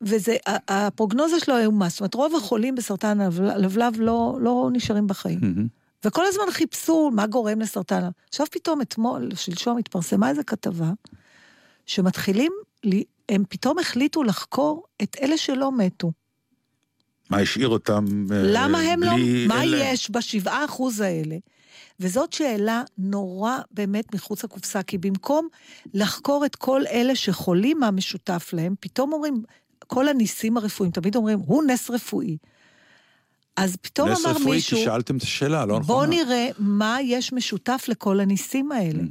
[0.00, 0.36] וזה,
[0.68, 5.38] הפרוגנוזה שלו איומה, זאת אומרת, רוב החולים בסרטן הלבלב לא, לא נשארים בחיים.
[5.42, 5.66] מהמם.
[6.04, 8.08] וכל הזמן חיפשו מה גורם לסרטן.
[8.28, 10.90] עכשיו פתאום אתמול, שלשום, התפרסמה איזו כתבה,
[11.86, 12.52] שמתחילים,
[13.28, 16.12] הם פתאום החליטו לחקור את אלה שלא מתו.
[17.30, 19.10] מה השאיר אותם אה, למה הם לא...
[19.10, 19.46] בלי...
[19.46, 19.94] מה אין להם?
[19.94, 21.36] יש בשבעה אחוז האלה?
[22.00, 25.48] וזאת שאלה נורא באמת מחוץ לקופסה, כי במקום
[25.94, 29.42] לחקור את כל אלה שחולים, מה משותף להם, פתאום אומרים,
[29.86, 32.36] כל הניסים הרפואיים, תמיד אומרים, הוא נס רפואי.
[33.58, 36.24] אז פתאום נס אמר רפואי, מישהו, כי שאלתם את השאלה, לא בוא נכונה.
[36.24, 39.02] נראה מה יש משותף לכל הניסים האלה.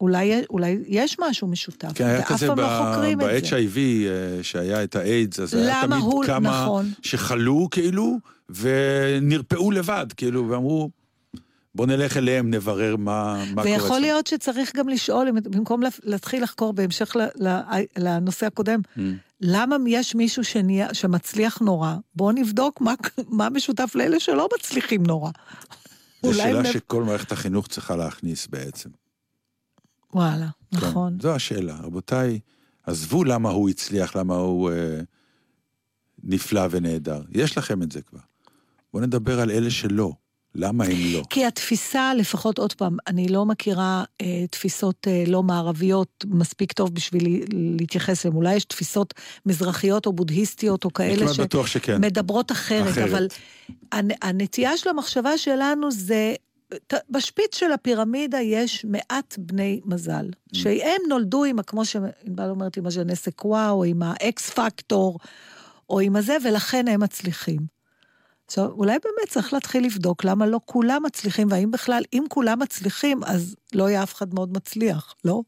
[0.00, 3.26] אולי, אולי יש משהו משותף, כן, היה כזה לא את זה.
[3.26, 6.90] ב-HIV, אה, שהיה את האיידס, אז היה תמיד הוא- כמה נכון.
[7.02, 8.18] שחלו, כאילו,
[8.48, 10.90] ונרפאו לבד, כאילו, ואמרו,
[11.74, 13.98] בוא נלך אליהם, נברר מה מה קורה ויכול.
[14.00, 17.16] להיות שצריך גם לשאול, במקום לה- להתחיל לחקור בהמשך
[17.98, 19.00] לנושא הקודם, Mm.
[19.40, 21.94] למה יש מישהו שנהיה, שמצליח נורא?
[22.14, 22.94] בואו נבדוק מה,
[23.28, 25.30] מה משותף לאלה שלא מצליחים נורא.
[26.22, 28.90] זו שאלה הם- שכל מערכת החינוך צריכה להכניס בעצם.
[30.14, 31.18] וואלה, כן, נכון.
[31.20, 31.76] זו השאלה.
[31.82, 32.40] רבותיי,
[32.84, 35.00] עזבו למה הוא הצליח, למה הוא אה,
[36.24, 37.22] נפלא ונהדר.
[37.32, 38.20] יש לכם את זה כבר.
[38.92, 40.12] בואו נדבר על אלה שלא.
[40.58, 41.22] למה הם לא?
[41.30, 46.94] כי התפיסה, לפחות עוד פעם, אני לא מכירה אה, תפיסות אה, לא מערביות מספיק טוב
[46.94, 48.36] בשביל להתייחס אליהן.
[48.36, 49.14] אולי יש תפיסות
[49.46, 51.34] מזרחיות או בודהיסטיות או כאלה.
[51.34, 53.08] שמדברות אחרת, אחרת.
[53.08, 53.26] אבל
[53.92, 56.34] הנ, הנטייה של המחשבה שלנו זה,
[57.10, 60.58] בשפיץ של הפירמידה יש מעט בני מזל, Mm.
[60.58, 65.18] שהם נולדו עם, כמו שענבל אומרת, עם הז'נסקווה, או עם האקס פקטור,
[65.90, 67.75] או עם הזה, ולכן הם מצליחים.
[68.46, 73.24] עכשיו, אולי באמת צריך להתחיל לבדוק למה לא כולם מצליחים, והאם בכלל, אם כולם מצליחים,
[73.24, 75.42] אז לא יהיה אף אחד מאוד מצליח, לא?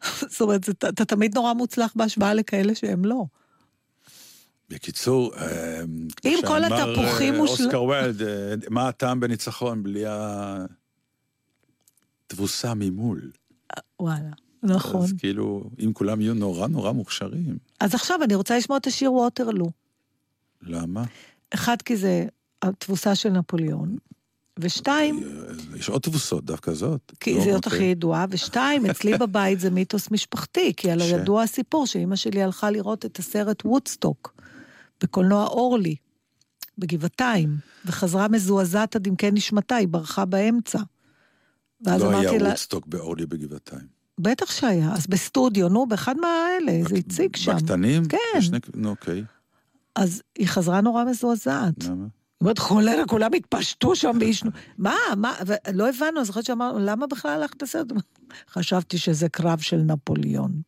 [0.30, 3.24] זאת אומרת, זה- אתה תמיד נורא מוצלח בהשוואה לכאלה שהם לא.
[4.70, 5.80] בקיצור, אה,
[6.24, 10.04] עם כל התפוחים אה, מושל- אוסקר ויילד, אה, מה הטעם בניצחון בלי
[12.26, 13.30] התבוסה ממול?
[14.00, 14.30] וואלה,
[14.62, 15.02] נכון.
[15.02, 19.12] אז כאילו, אם כולם יהיו נורא נורא מוכשרים, אז עכשיו אני רוצה לשמוע את השיר
[19.12, 19.70] ווטרלו.
[20.62, 21.04] למה?
[21.54, 22.24] אחד, כי זה
[22.62, 23.96] התבוסה של נפוליאון,
[24.60, 25.20] ושתיים,
[25.76, 27.12] יש עוד תבוסות, דווקא זאת.
[27.20, 27.66] כי לא, זאת.
[27.66, 32.42] הכי ידועה, ושתיים, אצלי בבית זה מיתוס משפחתי, כי הלוא ש- ידוע הסיפור שאימא שלי
[32.42, 34.34] הלכה לראות את הסרט וודסטוק,
[35.02, 35.96] בקולנוע אורלי,
[36.78, 40.78] בגבעתיים, וחזרה מזועזעת עד עמקי נשמתה, היא ברחה באמצע.
[41.86, 43.86] ואז לא היה לה, וודסטוק באורלי בגבעתיים.
[44.20, 47.56] בטח שהיה, אז בסטודיו, נו, באחד מהאלה, זה הציג שם.
[47.56, 48.04] בקטנים?
[48.08, 48.18] כן.
[48.38, 49.24] בשני- נו, אוקיי,
[49.98, 51.84] אז היא חזרה נורא מזועזעת.
[51.84, 51.94] למה?
[51.94, 52.08] היא
[52.40, 54.50] אומרת, חולרה, כולם התפשטו שם ועישנו.
[54.78, 57.86] מה, מה, ולא הבנו, אז אחרי שאמרנו, למה בכלל הלכת לסרט?
[58.54, 60.60] חשבתי שזה קרב של נפוליאון.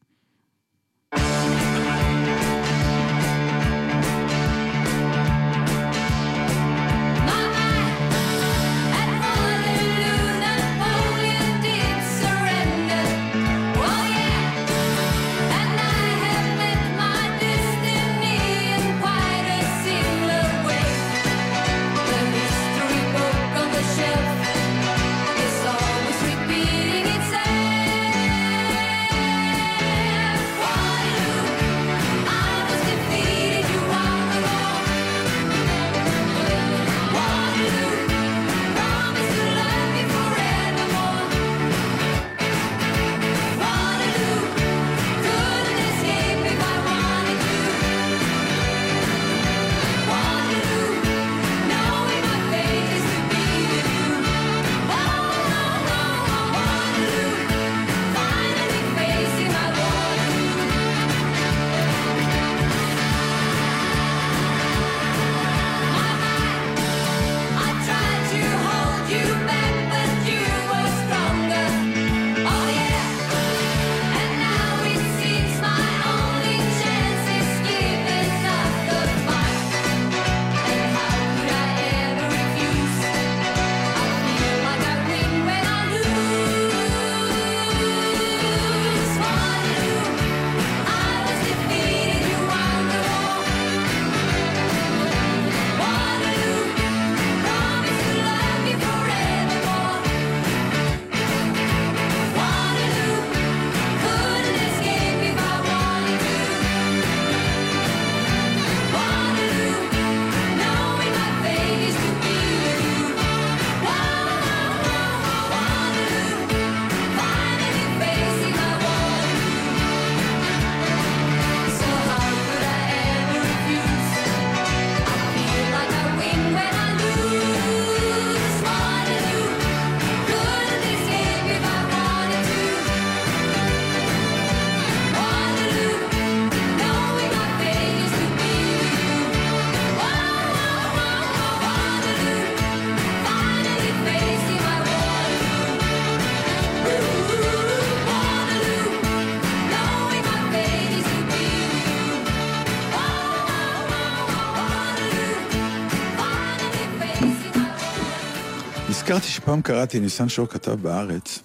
[159.50, 161.38] שפעם קראתי, ניסן שור כתב בארץ,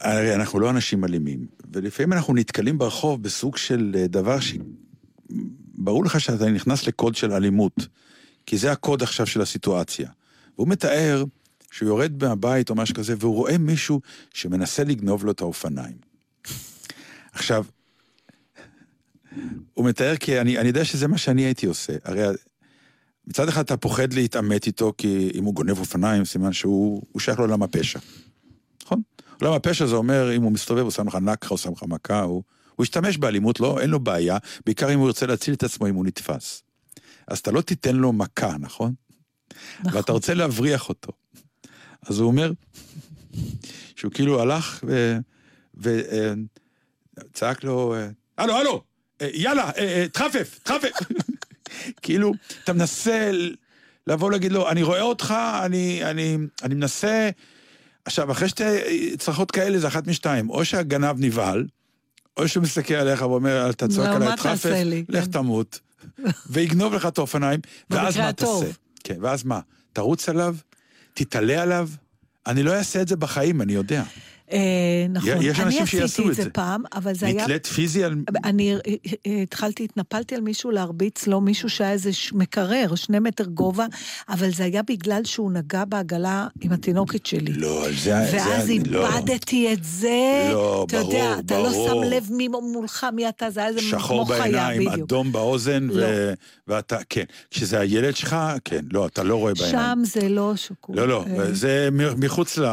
[0.00, 6.20] הרי אנחנו לא אנשים אלימים, ולפעמים אנחנו נתקלים ברחוב בסוג של אה, דבר שברור לך
[6.20, 7.88] שאתה נכנס לקוד של אלימות,
[8.46, 10.10] כי זה הקוד עכשיו של הסיטואציה.
[10.56, 11.24] והוא מתאר
[11.70, 14.00] שהוא יורד מהבית או משהו כזה, והוא רואה מישהו
[14.34, 15.96] שמנסה לגנוב לו את האופניים.
[17.32, 17.64] עכשיו,
[19.74, 21.92] הוא מתאר כי אני, אני יודע שזה מה שאני הייתי עושה.
[22.04, 22.22] הרי
[23.26, 27.38] מצד אחד אתה פוחד להתעמת איתו, כי אם הוא גונב אופניים, סימן שהוא הוא שייך
[27.38, 27.98] לעולם הפשע.
[28.84, 29.02] נכון?
[29.40, 32.22] עולם הפשע זה אומר, אם הוא מסתובב, הוא שם לך נקחה, הוא שם לך מכה,
[32.22, 32.42] הוא,
[32.76, 35.94] הוא ישתמש באלימות, לא, אין לו בעיה, בעיקר אם הוא ירצה להציל את עצמו אם
[35.94, 36.62] הוא נתפס.
[37.28, 38.94] אז אתה לא תיתן לו מכה, נכון?
[39.80, 39.96] נכון.
[39.96, 41.12] ואתה רוצה להבריח אותו.
[42.02, 42.52] אז הוא אומר
[43.96, 44.84] שהוא כאילו הלך
[45.74, 48.08] וצעק לו, אה,
[48.38, 48.82] הלו, הלו,
[49.20, 50.90] אה, יאללה, אה, אה, תחפף, תחפף.
[52.02, 52.32] כאילו,
[52.64, 53.30] אתה מנסה
[54.06, 57.30] לבוא להגיד לו, אני רואה אותך, אני, אני, אני מנסה...
[58.04, 58.64] עכשיו, אחרי שתי
[59.18, 61.66] צרחות כאלה זה אחת משתיים, או שהגנב נבהל,
[62.36, 65.30] או שהוא מסתכל עליך ואומר, אתה צועק לא, עליי, תחפף, לי?" לך כן.
[65.30, 65.80] תמות,
[66.50, 67.60] ויגנוב לך את האופניים,
[67.90, 68.32] ואז מה.
[68.32, 68.66] תעשה?
[69.04, 69.60] כן, ואז מה?
[69.92, 70.56] תרוץ עליו?
[71.14, 71.88] תתעלה עליו?
[72.46, 74.02] אני לא אעשה את זה בחיים, אני יודע.
[74.52, 74.58] אה,
[75.10, 75.28] נכון.
[75.40, 76.50] יש אני עשיתי את זה.
[76.50, 77.42] פעם, אבל זה היה...
[77.42, 78.14] נתלית פיזי על...
[78.44, 78.78] אני אה,
[79.26, 83.86] אה, התחלתי, התנפלתי על מישהו להרביץ לו, מישהו שהיה איזה מקרר, שני מטר גובה,
[84.28, 87.52] אבל זה היה בגלל שהוא נגע בעגלה עם התינוקת שלי.
[87.52, 87.94] לא, זה...
[88.00, 89.16] זה- ואז לא.
[89.16, 90.48] איבדתי את זה.
[90.52, 92.04] לא, אתה יודע, ברור, אתה לא ברור.
[92.04, 95.08] שם לב מי מולך, מי אתה, זה היה איזה כמו שחור חיה, בעיניים, בדיוק.
[95.08, 96.04] אדום באוזן, לא.
[96.06, 96.32] ו...
[96.66, 97.24] ואתה, כן.
[97.50, 100.04] כשזה הילד שלך, כן, לא, אתה לא רואה בעיניים.
[100.04, 100.96] שם זה לא שקול.
[100.96, 102.64] לא, לא, זה מחוץ ל...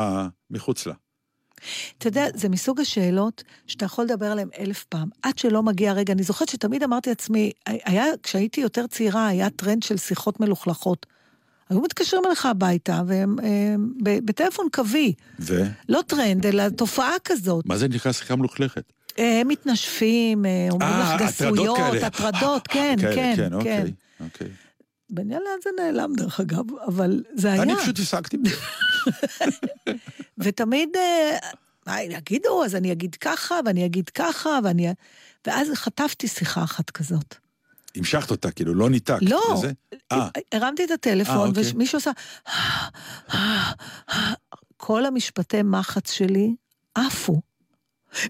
[0.51, 0.93] מחוץ לה.
[1.97, 6.13] אתה יודע, זה מסוג השאלות שאתה יכול לדבר עליהן אלף פעם, עד שלא מגיע הרגע.
[6.13, 11.05] אני זוכרת שתמיד אמרתי לעצמי, היה, כשהייתי יותר צעירה, היה טרנד של שיחות מלוכלכות.
[11.69, 15.13] היו מתקשרים אליך הביתה, והם הם, ב- בטלפון קווי.
[15.39, 15.63] ו?
[15.89, 17.65] לא טרנד, אלא תופעה כזאת.
[17.65, 18.83] מה זה נקרא שיחה מלוכלכת?
[19.17, 21.77] הם מתנשפים, אה, אומרים אה, לך גסויות.
[22.03, 23.53] הטרדות, כן, כן, כן, כן.
[23.53, 23.91] אוקיי.
[24.19, 24.47] אוקיי.
[25.11, 27.63] מעניין לאן זה נעלם דרך אגב, אבל זה היה.
[27.63, 27.99] אני פשוט
[28.37, 28.55] בזה.
[30.43, 31.37] ותמיד, אה,
[31.87, 34.87] מה יגידו, אז אני אגיד ככה, ואני אגיד ככה, ואני...
[35.47, 37.35] ואז חטפתי שיחה אחת כזאת.
[37.95, 39.21] המשכת אותה, כאילו, לא ניתקת.
[39.21, 39.71] לא, וזה?
[40.11, 41.63] אה, הרמתי את אה, הטלפון, אוקיי.
[41.73, 42.11] ומישהו עשה...
[44.77, 46.55] כל המשפטי מחץ שלי
[46.95, 47.41] עפו.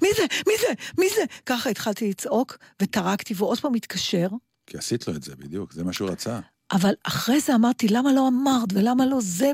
[0.01, 0.23] מי זה?
[0.47, 0.73] מי זה?
[0.97, 1.21] מי זה?
[1.45, 4.27] ככה התחלתי לצעוק, וטרקתי, והוא עוד פעם התקשר,
[4.71, 6.39] כי עשית לו את זה, בדיוק, זה מה שהוא רצה.
[6.72, 9.51] אבל אחרי זה אמרתי, למה לא אמרת, ולמה לא זה,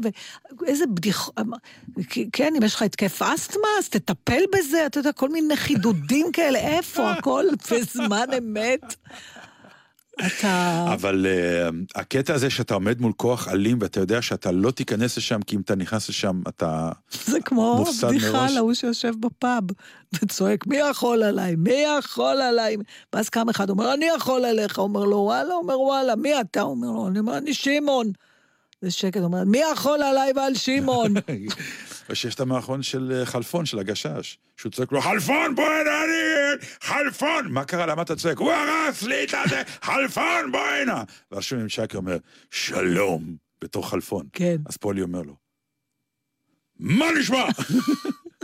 [0.62, 1.32] ואיזה בדיחה...
[2.34, 6.60] כן, אם יש לך התקף אסתמה, אז תטפל בזה, אתה יודע, כל מיני חידודים כאלה,
[6.60, 7.46] איפה הכל?
[7.72, 8.96] בזמן אמת?
[10.26, 10.86] אתה...
[10.94, 15.42] אבל uh, הקטע הזה שאתה עומד מול כוח אלים ואתה יודע שאתה לא תיכנס לשם,
[15.42, 16.92] כי אם אתה נכנס לשם אתה...
[17.32, 18.46] זה כמו בדיחה.
[18.46, 19.64] על ההוא שיושב בפאב
[20.14, 21.56] וצועק, מי יכול עליי?
[21.56, 22.78] מי יכול עליי?
[23.14, 24.80] ואז קם אחד, אומר, אני יכול עליך.
[24.80, 26.62] אומר לו, וואלה, אומר, וואלה, מי אתה?
[26.62, 28.12] אומר לו, אני אני שמעון.
[28.82, 31.14] זה שקט, אומר, מי יכול עליי ועל שמעון?
[32.10, 36.04] או שיש את המערכון של אה, חלפון, של הגשש, שהוא צועק לו, חלפון, בוא הנה,
[36.04, 36.68] אני...
[36.82, 37.48] חלפון!
[37.48, 37.86] מה קרה?
[37.86, 38.38] למה אתה צועק?
[38.38, 39.64] הוא הרס לי את הזה!
[39.82, 41.04] חלפון, בוא הנה!
[41.32, 42.18] ואז שייקי אומר,
[42.52, 44.28] שלום, בתור חלפון.
[44.34, 44.56] כן.
[44.66, 45.36] אז פולי אומר לו,
[46.80, 47.46] מה נשמע?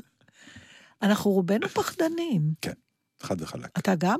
[1.02, 2.42] אנחנו רובנו פחדנים.
[2.62, 2.74] כן,
[3.22, 3.80] חד וחלק.
[3.80, 4.20] אתה גם?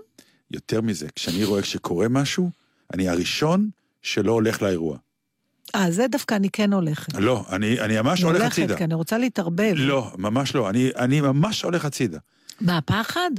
[0.52, 2.52] יותר מזה, כשאני רואה שקורה משהו,
[2.94, 3.70] אני הראשון
[4.02, 4.98] שלא הולך לאירוע.
[5.76, 7.14] אה, זה דווקא אני כן הולכת.
[7.14, 8.78] לא, אני, אני ממש אני הולך הולכת, הצידה.
[8.78, 9.74] כי אני רוצה להתערבב.
[9.76, 12.20] לא, ממש לא, אני, אני ממש הולך הצידה.
[12.62, 13.32] מהפחד?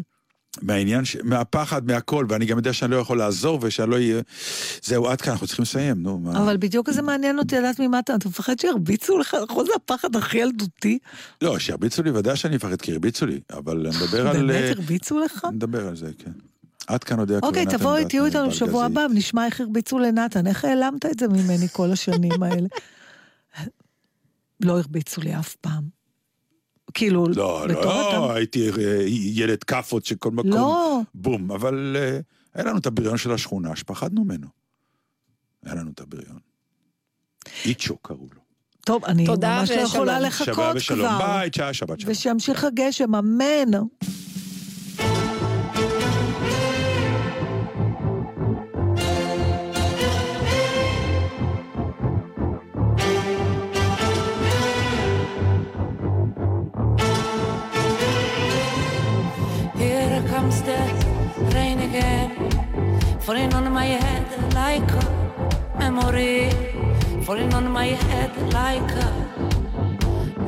[0.62, 1.16] מהעניין, ש...
[1.22, 4.20] מהפחד, מהכל, ואני גם יודע שאני לא יכול לעזור ושאני לא אהיה...
[4.82, 6.42] זהו, עד כאן, אנחנו צריכים לסיים, נו, מה...
[6.42, 10.16] אבל בדיוק זה מעניין אותי לדעת ממה אתה, אתה מפחד שירביצו לך, נכון זה הפחד
[10.16, 10.98] הכי ילדותי?
[11.42, 14.36] לא, שירביצו לי, ודאי שאני מפחד, כי הרביצו לי, אבל אני מדבר על...
[14.36, 15.44] באמת אה, הרביצו לך?
[15.44, 16.30] אני מדבר על זה, כן.
[16.86, 18.48] עד כאן הודיע אוקיי, נתן תבואי, דטנר, תהיו איתנו.
[18.50, 20.46] בשבוע הבא, נשמע איך הרביצו לנתן.
[20.46, 22.68] איך העלמת את זה ממני כל השנים האלה?
[24.60, 25.84] לא הרביצו לי אף פעם.
[26.94, 31.00] כאילו, לא, בתור לא, אדם- הייתי אה, ילד כאפות שכל מקום, לא.
[31.14, 32.18] בום, אבל אה,
[32.54, 34.46] היה לנו את הבריון של השכונה שפחדנו ממנו.
[35.64, 36.38] היה לנו את הבריון.
[37.64, 38.40] איצ'ו קראו לו.
[38.84, 39.86] טוב, אני תודה ממש לא ושלום.
[39.86, 41.18] יכולה לחכות ושלום, כבר.
[41.18, 42.12] ביי, צ'אה, שבת שלום.
[42.12, 43.70] ושימשיך הגשם, אמן.
[63.24, 66.50] Falling on my head like a memory,
[67.24, 69.10] falling on my head like a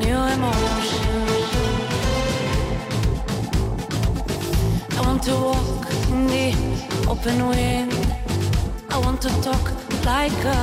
[0.02, 1.16] new emotion.
[4.92, 6.48] I want to walk in the
[7.08, 7.94] open wind.
[8.90, 9.64] I want to talk
[10.04, 10.60] like a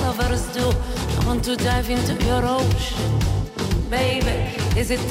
[0.00, 0.66] lovers do.
[1.20, 3.20] I want to dive into your ocean,
[3.90, 4.36] baby.
[4.80, 5.04] Is it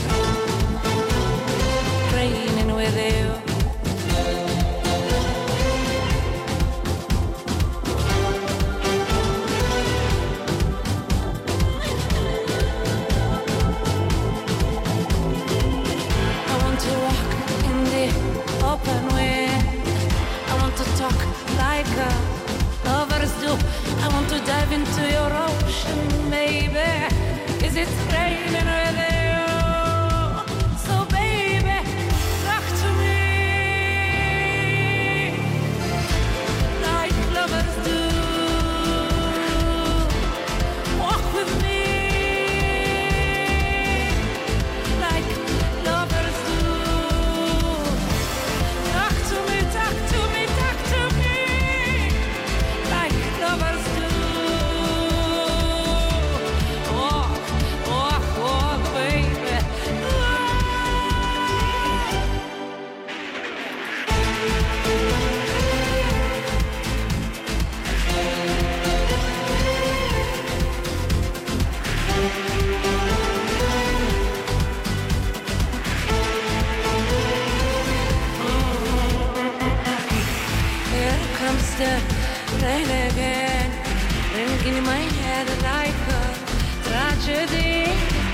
[2.16, 3.53] raining with you?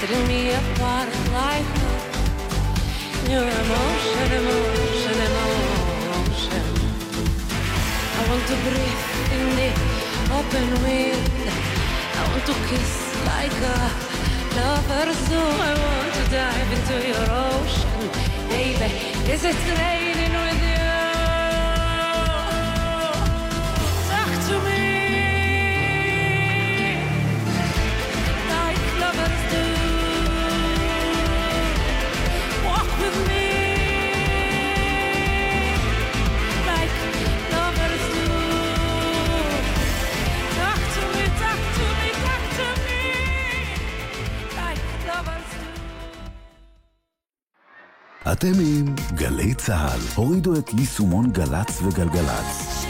[0.10, 1.66] Tearing me apart like
[3.28, 6.64] new emotion, emotion, emotion.
[8.18, 9.05] I want to breathe
[9.36, 9.70] in the
[10.38, 11.49] open wind.
[12.18, 12.91] I want to kiss
[13.26, 13.80] like a
[14.57, 15.39] lovers do.
[15.39, 18.10] I want to dive into your ocean,
[18.49, 18.89] baby.
[19.32, 20.78] Is it raining with you?
[48.39, 49.99] אתם עם גלי צה"ל.
[50.15, 52.85] הורידו את יישומון גל"צ וגלגלצ.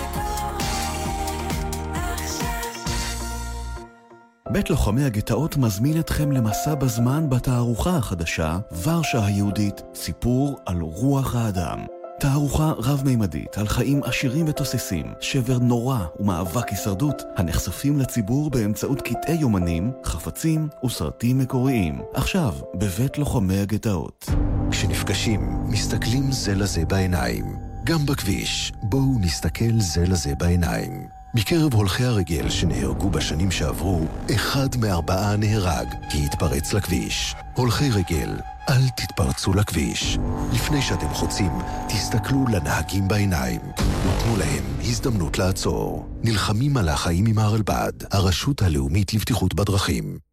[4.52, 11.99] בית לוחמי הגטאות מזמין אתכם למסע בזמן בתערוכה החדשה, ורשה היהודית, סיפור על רוח האדם.
[12.20, 19.92] תערוכה רב-מימדית על חיים עשירים ותוססים, שבר נורא ומאבק הישרדות, הנחשפים לציבור באמצעות קטעי יומנים,
[20.04, 22.02] חפצים וסרטים מקוריים.
[22.14, 24.30] עכשיו, בבית לוחמי הגטאות.
[24.72, 27.46] כשנפגשים, מסתכלים זה לזה בעיניים.
[27.84, 31.08] גם בכביש, בואו נסתכל זה לזה בעיניים.
[31.36, 34.02] מקרב הולכי הרגל שנהרגו בשנים שעברו,
[34.36, 37.36] אחד מארבעה נהרג כי התפרץ לכביש.
[37.56, 38.30] הולכי רגל,
[38.70, 40.18] אל תתפרצו לכביש.
[40.54, 41.52] לפני שאתם חוצים,
[41.88, 43.62] תסתכלו לנהגים בעיניים.
[43.72, 46.10] ותנו להם הזדמנות לעצור.
[46.24, 50.29] נלחמים על החיים עם הרלב"ד, הרשות הלאומית לבטיחות בדרכים.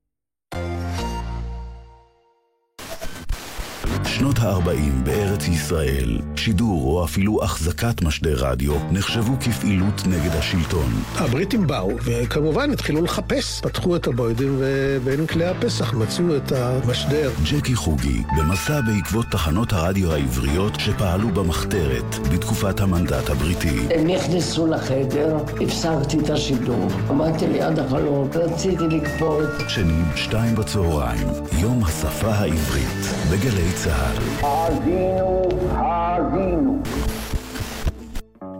[4.19, 11.03] שנות ה-40 בארץ ישראל, שידור או אפילו החזקת משדר רדיו נחשבו כפעילות נגד השלטון.
[11.15, 13.61] הבריטים באו, וכמובן התחילו לחפש.
[13.61, 17.31] פתחו את הבוידים, ובין כלי הפסח מצאו את המשדר.
[17.45, 23.81] ג'קי חוגי, במסע בעקבות תחנות הרדיו העבריות שפעלו במחתרת בתקופת המנדט הבריטי.
[23.91, 26.89] הם נכנסו לחדר, הפסקתי את השידור.
[27.11, 29.69] עמדתי ליד החלון, רציתי לקפוץ.
[29.69, 31.27] שני, שתיים בצהריים,
[31.59, 34.06] יום השפה העברית, בגלי צה"ל.
[34.43, 36.83] האזינו, האזינו.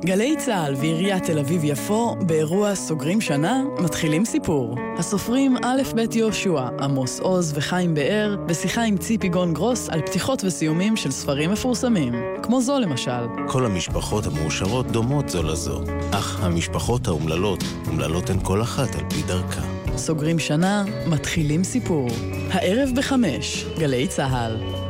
[0.05, 4.75] גלי צה"ל ועיריית תל אביב-יפו באירוע סוגרים שנה, מתחילים סיפור.
[4.99, 10.45] הסופרים א' ב' יהושע, עמוס עוז וחיים באר, בשיחה עם ציפי גון גרוס על פתיחות
[10.45, 12.15] וסיומים של ספרים מפורסמים.
[12.43, 13.27] כמו זו למשל.
[13.49, 15.81] כל המשפחות המאושרות דומות זו לזו,
[16.11, 19.63] אך המשפחות האומללות, אומללות הן כל אחת על פי דרכה.
[19.97, 22.09] סוגרים שנה, מתחילים סיפור.
[22.51, 24.86] הערב בחמש, גלי צה"ל.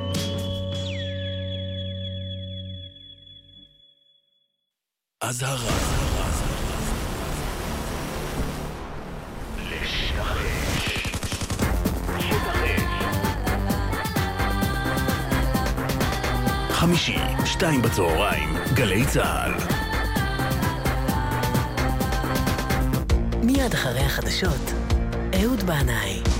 [5.28, 5.72] אזהרה.
[16.70, 19.52] חמישי, שתיים בצהריים, גלי צה"ל.
[23.42, 24.72] מיד אחרי החדשות,
[25.42, 26.35] אהוד בנאי.